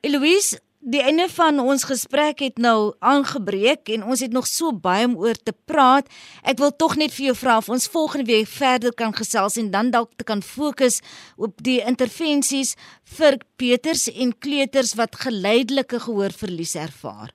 Louise, 0.00 0.58
Die 0.82 0.98
einde 0.98 1.28
van 1.30 1.60
ons 1.62 1.84
gesprek 1.86 2.40
het 2.42 2.56
nou 2.58 2.94
aangebreek 2.98 3.86
en 3.94 4.02
ons 4.02 4.18
het 4.20 4.32
nog 4.34 4.48
so 4.50 4.72
baie 4.74 5.04
om 5.06 5.12
oor 5.14 5.38
te 5.38 5.52
praat. 5.70 6.08
Ek 6.42 6.58
wil 6.58 6.72
tog 6.74 6.96
net 6.98 7.12
vir 7.14 7.28
jou 7.28 7.34
vra 7.38 7.60
of 7.60 7.68
ons 7.70 7.84
volgende 7.86 8.26
week 8.26 8.48
verder 8.50 8.90
kan 8.90 9.12
gesels 9.14 9.54
en 9.62 9.68
dan 9.70 9.92
dalk 9.94 10.10
te 10.18 10.26
kan 10.26 10.40
fokus 10.42 10.98
op 11.38 11.54
die 11.62 11.78
intervensies 11.86 12.74
vir 13.14 13.38
Peters 13.62 14.08
en 14.10 14.32
kleuters 14.34 14.96
wat 14.98 15.20
geleidelike 15.22 16.00
gehoorverlies 16.02 16.74
ervaar. 16.74 17.30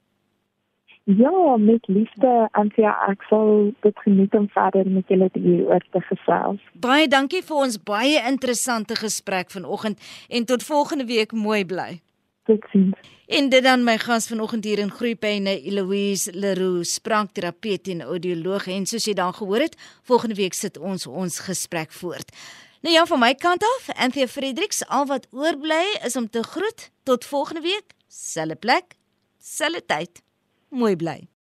Ja, 1.07 1.55
met 1.55 1.87
liefde 1.87 2.33
vir 2.51 2.89
ek 3.07 3.23
sal 3.29 3.71
dit 3.85 4.01
geniet 4.03 4.35
om 4.35 4.49
verder 4.51 4.89
met 4.91 5.07
julle 5.07 5.29
te 5.31 5.39
oor 5.39 5.85
te 5.95 6.01
gesels. 6.09 6.59
Baie 6.75 7.07
dankie 7.07 7.39
vir 7.47 7.63
ons 7.63 7.79
baie 7.79 8.19
interessante 8.27 8.99
gesprek 8.99 9.55
vanoggend 9.55 10.03
en 10.27 10.45
tot 10.51 10.67
volgende 10.67 11.07
week 11.07 11.31
mooi 11.31 11.63
bly. 11.63 12.01
Totsiens. 12.47 13.15
En 13.27 13.49
dit 13.51 13.63
dan 13.63 13.83
my 13.83 13.97
gas 13.99 14.27
vanoggend 14.27 14.63
hier 14.63 14.79
in 14.79 14.91
Groepyne 14.91 15.57
Eloise 15.61 16.31
Leroux, 16.33 16.93
spraakterapeut 16.93 17.87
en 17.91 18.01
audioloog 18.01 18.69
en 18.71 18.87
soos 18.87 19.03
jy 19.09 19.13
dan 19.19 19.35
gehoor 19.35 19.65
het, 19.65 19.75
volgende 20.07 20.39
week 20.39 20.55
sit 20.55 20.79
ons 20.79 21.07
ons 21.07 21.39
gesprek 21.43 21.91
voort. 21.91 22.31
Nou 22.81 22.95
ja, 22.95 23.05
van 23.05 23.19
my 23.19 23.33
kant 23.35 23.63
af, 23.75 23.89
Anthea 23.99 24.27
Fredericks, 24.31 24.85
al 24.87 25.09
wat 25.11 25.27
oorbly 25.35 25.83
is 26.07 26.15
om 26.15 26.29
te 26.29 26.43
groet 26.43 26.89
tot 27.03 27.25
volgende 27.25 27.67
week, 27.67 27.97
selfe 28.07 28.55
plek, 28.55 28.95
selfe 29.43 29.83
tyd. 29.85 30.23
Mooi 30.69 30.95
bly. 30.95 31.27